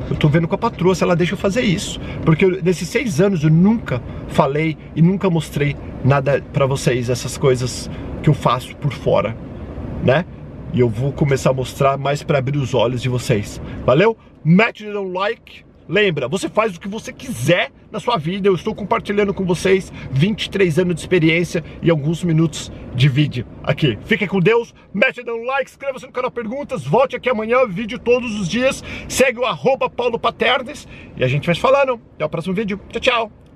Eu 0.09 0.15
tô 0.15 0.29
vendo 0.29 0.47
com 0.47 0.55
a 0.55 0.57
patroa 0.57 0.95
se 0.95 1.03
ela 1.03 1.15
deixa 1.15 1.33
eu 1.33 1.37
fazer 1.37 1.61
isso. 1.61 1.99
Porque 2.23 2.45
eu, 2.45 2.63
nesses 2.63 2.87
seis 2.87 3.19
anos 3.19 3.43
eu 3.43 3.49
nunca 3.49 4.01
falei 4.27 4.77
e 4.95 5.01
nunca 5.01 5.29
mostrei 5.29 5.75
nada 6.03 6.43
para 6.53 6.65
vocês, 6.65 7.09
essas 7.09 7.37
coisas 7.37 7.89
que 8.23 8.29
eu 8.29 8.33
faço 8.33 8.75
por 8.77 8.93
fora, 8.93 9.35
né? 10.03 10.25
E 10.73 10.79
eu 10.79 10.89
vou 10.89 11.11
começar 11.11 11.51
a 11.51 11.53
mostrar 11.53 11.97
mais 11.97 12.23
para 12.23 12.39
abrir 12.39 12.57
os 12.57 12.73
olhos 12.73 13.01
de 13.01 13.09
vocês. 13.09 13.61
Valeu? 13.85 14.17
Mete 14.43 14.85
o 14.85 15.11
like 15.11 15.66
Lembra, 15.87 16.27
você 16.27 16.49
faz 16.49 16.75
o 16.75 16.79
que 16.79 16.87
você 16.87 17.13
quiser 17.13 17.71
na 17.91 17.99
sua 17.99 18.17
vida. 18.17 18.47
Eu 18.47 18.55
estou 18.55 18.75
compartilhando 18.75 19.33
com 19.33 19.45
vocês 19.45 19.91
23 20.11 20.79
anos 20.79 20.95
de 20.95 21.01
experiência 21.01 21.63
e 21.81 21.89
alguns 21.89 22.23
minutos 22.23 22.71
de 22.93 23.07
vídeo 23.07 23.45
aqui. 23.63 23.97
Fiquem 24.05 24.27
com 24.27 24.39
Deus, 24.39 24.73
mete 24.93 25.21
um 25.29 25.45
like, 25.45 25.69
inscreva-se 25.69 26.05
no 26.05 26.11
canal 26.11 26.31
Perguntas, 26.31 26.83
volte 26.83 27.15
aqui 27.15 27.29
amanhã, 27.29 27.65
vídeo 27.67 27.99
todos 27.99 28.39
os 28.39 28.47
dias. 28.47 28.83
Segue 29.07 29.39
o 29.39 29.45
arroba 29.45 29.89
Paulo 29.89 30.19
Paternes 30.19 30.87
e 31.15 31.23
a 31.23 31.27
gente 31.27 31.45
vai 31.45 31.55
se 31.55 31.61
falando. 31.61 32.01
Até 32.15 32.25
o 32.25 32.29
próximo 32.29 32.53
vídeo. 32.53 32.79
Tchau, 32.89 33.01
tchau. 33.01 33.46